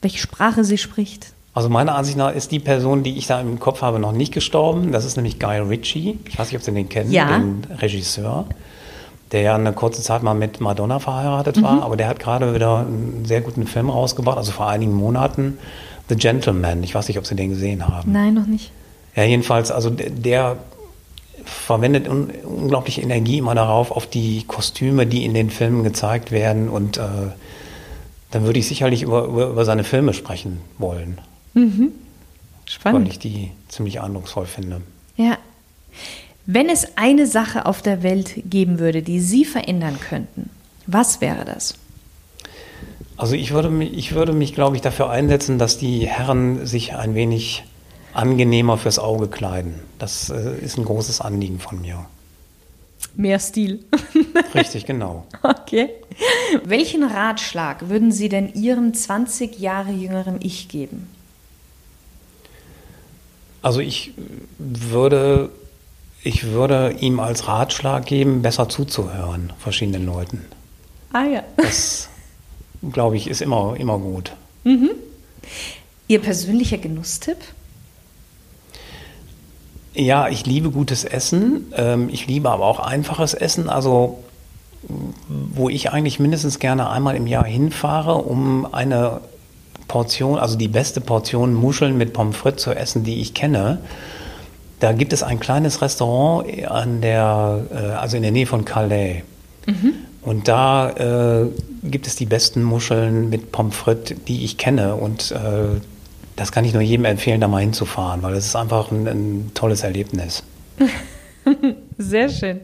welche 0.00 0.18
Sprache 0.18 0.64
sie 0.64 0.78
spricht. 0.78 1.32
Also 1.58 1.70
meiner 1.70 1.96
Ansicht 1.96 2.16
nach 2.16 2.32
ist 2.32 2.52
die 2.52 2.60
Person, 2.60 3.02
die 3.02 3.18
ich 3.18 3.26
da 3.26 3.40
im 3.40 3.58
Kopf 3.58 3.82
habe, 3.82 3.98
noch 3.98 4.12
nicht 4.12 4.32
gestorben. 4.32 4.92
Das 4.92 5.04
ist 5.04 5.16
nämlich 5.16 5.40
Guy 5.40 5.58
Ritchie. 5.58 6.16
Ich 6.28 6.38
weiß 6.38 6.46
nicht, 6.52 6.56
ob 6.56 6.62
Sie 6.62 6.70
den 6.70 6.88
kennen, 6.88 7.10
Ja. 7.10 7.36
den 7.36 7.66
Regisseur, 7.80 8.46
der 9.32 9.40
ja 9.40 9.56
eine 9.56 9.72
kurze 9.72 10.00
Zeit 10.00 10.22
mal 10.22 10.34
mit 10.34 10.60
Madonna 10.60 11.00
verheiratet 11.00 11.60
war. 11.60 11.82
Aber 11.82 11.96
der 11.96 12.06
hat 12.06 12.20
gerade 12.20 12.54
wieder 12.54 12.78
einen 12.86 13.24
sehr 13.24 13.40
guten 13.40 13.66
Film 13.66 13.90
rausgebracht, 13.90 14.38
also 14.38 14.52
vor 14.52 14.68
einigen 14.68 14.92
Monaten. 14.94 15.58
The 16.08 16.14
Gentleman. 16.14 16.84
Ich 16.84 16.94
weiß 16.94 17.08
nicht, 17.08 17.18
ob 17.18 17.26
Sie 17.26 17.34
den 17.34 17.48
gesehen 17.50 17.88
haben. 17.88 18.12
Nein, 18.12 18.34
noch 18.34 18.46
nicht. 18.46 18.70
Ja, 19.16 19.24
jedenfalls, 19.24 19.72
also 19.72 19.90
der, 19.90 20.10
der 20.10 20.56
verwendet 21.44 22.08
un 22.08 22.30
unglaubliche 22.44 23.00
Energie 23.00 23.38
immer 23.38 23.56
darauf, 23.56 23.90
auf 23.90 24.06
die 24.06 24.44
Kostüme, 24.46 25.08
die 25.08 25.24
in 25.24 25.34
den 25.34 25.50
Filmen 25.50 25.82
gezeigt 25.82 26.30
werden. 26.30 26.68
Und 26.68 26.98
äh, 26.98 27.00
dann 28.30 28.44
würde 28.44 28.60
ich 28.60 28.68
sicherlich 28.68 29.02
über, 29.02 29.24
über, 29.24 29.48
über 29.48 29.64
seine 29.64 29.82
Filme 29.82 30.14
sprechen 30.14 30.60
wollen 30.78 31.18
weil 31.54 31.90
Spannend. 32.66 33.08
ich 33.08 33.18
die 33.18 33.50
ziemlich 33.68 34.00
eindrucksvoll 34.00 34.46
finde. 34.46 34.82
Ja. 35.16 35.38
Wenn 36.46 36.68
es 36.68 36.96
eine 36.96 37.26
Sache 37.26 37.66
auf 37.66 37.82
der 37.82 38.02
Welt 38.02 38.42
geben 38.48 38.78
würde, 38.78 39.02
die 39.02 39.20
Sie 39.20 39.44
verändern 39.44 39.98
könnten, 40.00 40.50
was 40.86 41.20
wäre 41.20 41.44
das? 41.44 41.74
Also 43.18 43.34
ich 43.34 43.52
würde 43.52 43.68
mich, 43.68 43.92
ich 43.92 44.14
würde 44.14 44.32
mich, 44.32 44.54
glaube 44.54 44.76
ich, 44.76 44.82
dafür 44.82 45.10
einsetzen, 45.10 45.58
dass 45.58 45.76
die 45.76 46.06
Herren 46.06 46.64
sich 46.64 46.94
ein 46.94 47.14
wenig 47.14 47.64
angenehmer 48.14 48.78
fürs 48.78 48.98
Auge 48.98 49.28
kleiden. 49.28 49.74
Das 49.98 50.30
äh, 50.30 50.56
ist 50.58 50.78
ein 50.78 50.84
großes 50.84 51.20
Anliegen 51.20 51.58
von 51.58 51.80
mir. 51.80 52.06
Mehr 53.14 53.38
Stil. 53.40 53.84
Richtig, 54.54 54.86
genau. 54.86 55.26
Okay. 55.42 55.90
Welchen 56.64 57.04
Ratschlag 57.04 57.88
würden 57.88 58.12
Sie 58.12 58.28
denn 58.28 58.54
Ihrem 58.54 58.94
20 58.94 59.58
Jahre 59.58 59.90
jüngeren 59.90 60.38
Ich 60.40 60.68
geben? 60.68 61.08
Also 63.62 63.80
ich 63.80 64.12
würde, 64.58 65.50
ich 66.22 66.44
würde 66.44 66.96
ihm 67.00 67.20
als 67.20 67.48
Ratschlag 67.48 68.06
geben, 68.06 68.42
besser 68.42 68.68
zuzuhören, 68.68 69.52
verschiedenen 69.58 70.06
Leuten. 70.06 70.44
Ah 71.12 71.24
ja. 71.24 71.42
Das, 71.56 72.08
glaube 72.92 73.16
ich, 73.16 73.28
ist 73.28 73.42
immer, 73.42 73.76
immer 73.78 73.98
gut. 73.98 74.32
Ihr 76.06 76.20
persönlicher 76.20 76.78
Genusstipp? 76.78 77.38
Ja, 79.94 80.28
ich 80.28 80.46
liebe 80.46 80.70
gutes 80.70 81.04
Essen. 81.04 81.72
Ähm, 81.76 82.08
ich 82.08 82.26
liebe 82.26 82.50
aber 82.50 82.64
auch 82.64 82.78
einfaches 82.78 83.34
Essen. 83.34 83.68
Also, 83.68 84.22
wo 85.28 85.68
ich 85.68 85.90
eigentlich 85.90 86.20
mindestens 86.20 86.60
gerne 86.60 86.88
einmal 86.88 87.16
im 87.16 87.26
Jahr 87.26 87.44
hinfahre, 87.44 88.14
um 88.14 88.72
eine 88.72 89.20
Portion, 89.88 90.38
also 90.38 90.56
die 90.56 90.68
beste 90.68 91.00
Portion 91.00 91.54
Muscheln 91.54 91.96
mit 91.96 92.12
Pommes 92.12 92.36
frites 92.36 92.62
zu 92.62 92.72
essen, 92.72 93.04
die 93.04 93.20
ich 93.20 93.34
kenne. 93.34 93.78
Da 94.80 94.92
gibt 94.92 95.12
es 95.12 95.22
ein 95.22 95.40
kleines 95.40 95.82
Restaurant 95.82 96.46
an 96.68 97.00
der, 97.00 97.64
äh, 97.72 97.76
also 97.94 98.16
in 98.16 98.22
der 98.22 98.30
Nähe 98.30 98.46
von 98.46 98.64
Calais. 98.64 99.22
Und 100.22 100.48
da 100.48 100.90
äh, 100.90 101.46
gibt 101.84 102.06
es 102.06 102.16
die 102.16 102.26
besten 102.26 102.62
Muscheln 102.62 103.28
mit 103.30 103.50
Pommes 103.50 103.74
frites, 103.74 104.16
die 104.26 104.44
ich 104.44 104.58
kenne. 104.58 104.94
Und 104.94 105.32
äh, 105.32 105.80
das 106.36 106.52
kann 106.52 106.64
ich 106.64 106.72
nur 106.72 106.82
jedem 106.82 107.04
empfehlen, 107.04 107.40
da 107.40 107.48
mal 107.48 107.62
hinzufahren, 107.62 108.22
weil 108.22 108.34
es 108.34 108.46
ist 108.46 108.56
einfach 108.56 108.90
ein, 108.90 109.08
ein 109.08 109.50
tolles 109.54 109.82
Erlebnis. 109.82 110.42
Sehr 111.98 112.28
schön. 112.28 112.60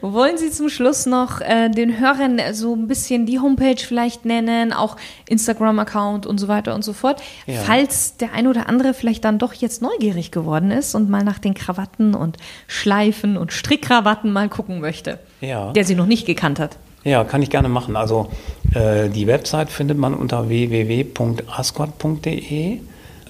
Wollen 0.00 0.38
Sie 0.38 0.50
zum 0.50 0.68
Schluss 0.68 1.06
noch 1.06 1.40
äh, 1.40 1.68
den 1.68 1.98
Hörern 2.00 2.40
so 2.52 2.74
ein 2.74 2.86
bisschen 2.88 3.26
die 3.26 3.38
Homepage 3.40 3.76
vielleicht 3.78 4.24
nennen, 4.24 4.72
auch 4.72 4.96
Instagram-Account 5.28 6.26
und 6.26 6.38
so 6.38 6.48
weiter 6.48 6.74
und 6.74 6.82
so 6.84 6.92
fort, 6.92 7.22
Ja. 7.46 7.60
falls 7.62 8.16
der 8.16 8.32
ein 8.34 8.46
oder 8.46 8.68
andere 8.68 8.94
vielleicht 8.94 9.24
dann 9.24 9.38
doch 9.38 9.52
jetzt 9.54 9.82
neugierig 9.82 10.30
geworden 10.30 10.70
ist 10.70 10.94
und 10.94 11.10
mal 11.10 11.24
nach 11.24 11.38
den 11.38 11.54
Krawatten 11.54 12.14
und 12.14 12.36
Schleifen 12.66 13.36
und 13.36 13.52
Strickkrawatten 13.52 14.32
mal 14.32 14.48
gucken 14.48 14.80
möchte, 14.80 15.18
Ja. 15.40 15.72
der 15.72 15.84
sie 15.84 15.94
noch 15.94 16.06
nicht 16.06 16.26
gekannt 16.26 16.58
hat. 16.60 16.76
Ja, 17.04 17.24
kann 17.24 17.42
ich 17.42 17.50
gerne 17.50 17.68
machen. 17.68 17.96
Also 17.96 18.28
äh, 18.74 19.08
die 19.08 19.26
Website 19.26 19.70
findet 19.70 19.98
man 19.98 20.14
unter 20.14 20.48
www.ascot.de 20.48 22.78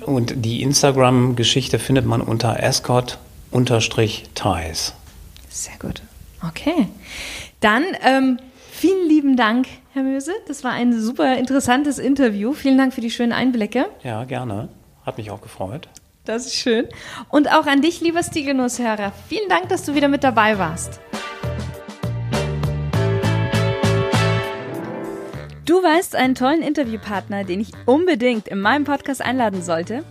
und 0.06 0.34
die 0.44 0.62
Instagram-Geschichte 0.62 1.78
findet 1.78 2.06
man 2.06 2.20
unter 2.22 2.62
ascot-ties. 2.62 3.18
Sehr 5.50 5.74
gut. 5.78 6.02
Okay. 6.42 6.88
Dann 7.60 7.84
ähm, 8.02 8.38
Vielen 8.80 9.08
lieben 9.08 9.36
Dank, 9.36 9.66
Herr 9.92 10.04
Möse. 10.04 10.30
Das 10.46 10.62
war 10.62 10.70
ein 10.70 10.96
super 11.00 11.36
interessantes 11.36 11.98
Interview. 11.98 12.52
Vielen 12.52 12.78
Dank 12.78 12.94
für 12.94 13.00
die 13.00 13.10
schönen 13.10 13.32
Einblicke. 13.32 13.86
Ja, 14.04 14.22
gerne. 14.22 14.68
Hat 15.04 15.18
mich 15.18 15.32
auch 15.32 15.40
gefreut. 15.40 15.88
Das 16.24 16.46
ist 16.46 16.54
schön. 16.54 16.86
Und 17.28 17.52
auch 17.52 17.66
an 17.66 17.82
dich, 17.82 18.00
lieber 18.00 18.22
Stiegelnusshörer. 18.22 19.12
Vielen 19.28 19.48
Dank, 19.48 19.68
dass 19.68 19.82
du 19.82 19.96
wieder 19.96 20.06
mit 20.06 20.22
dabei 20.22 20.60
warst. 20.60 21.00
Du 25.64 25.82
weißt 25.82 26.14
einen 26.14 26.36
tollen 26.36 26.62
Interviewpartner, 26.62 27.42
den 27.42 27.58
ich 27.58 27.72
unbedingt 27.84 28.46
in 28.46 28.60
meinem 28.60 28.84
Podcast 28.84 29.22
einladen 29.22 29.60
sollte? 29.60 30.04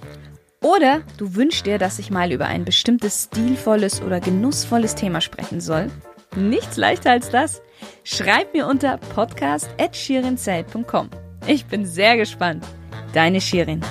Oder 0.62 1.04
du 1.18 1.36
wünschst 1.36 1.66
dir, 1.66 1.78
dass 1.78 2.00
ich 2.00 2.12
mal 2.12 2.34
über 2.34 2.48
ein 2.48 2.66
bestimmtes 2.66 3.30
stilvolles 3.32 4.02
oder 4.02 4.20
genussvolles 4.20 4.96
Thema 4.96 5.22
sprechen 5.22 5.62
soll? 5.62 5.90
Nichts 6.38 6.78
leichter 6.78 7.12
als 7.12 7.30
das. 7.30 7.62
Schreib 8.04 8.54
mir 8.54 8.68
unter 8.68 8.98
podcast.shirinzeit.com. 8.98 11.10
Ich 11.48 11.66
bin 11.66 11.86
sehr 11.86 12.16
gespannt. 12.16 12.64
Deine 13.14 13.42
Shirin. 13.42 13.82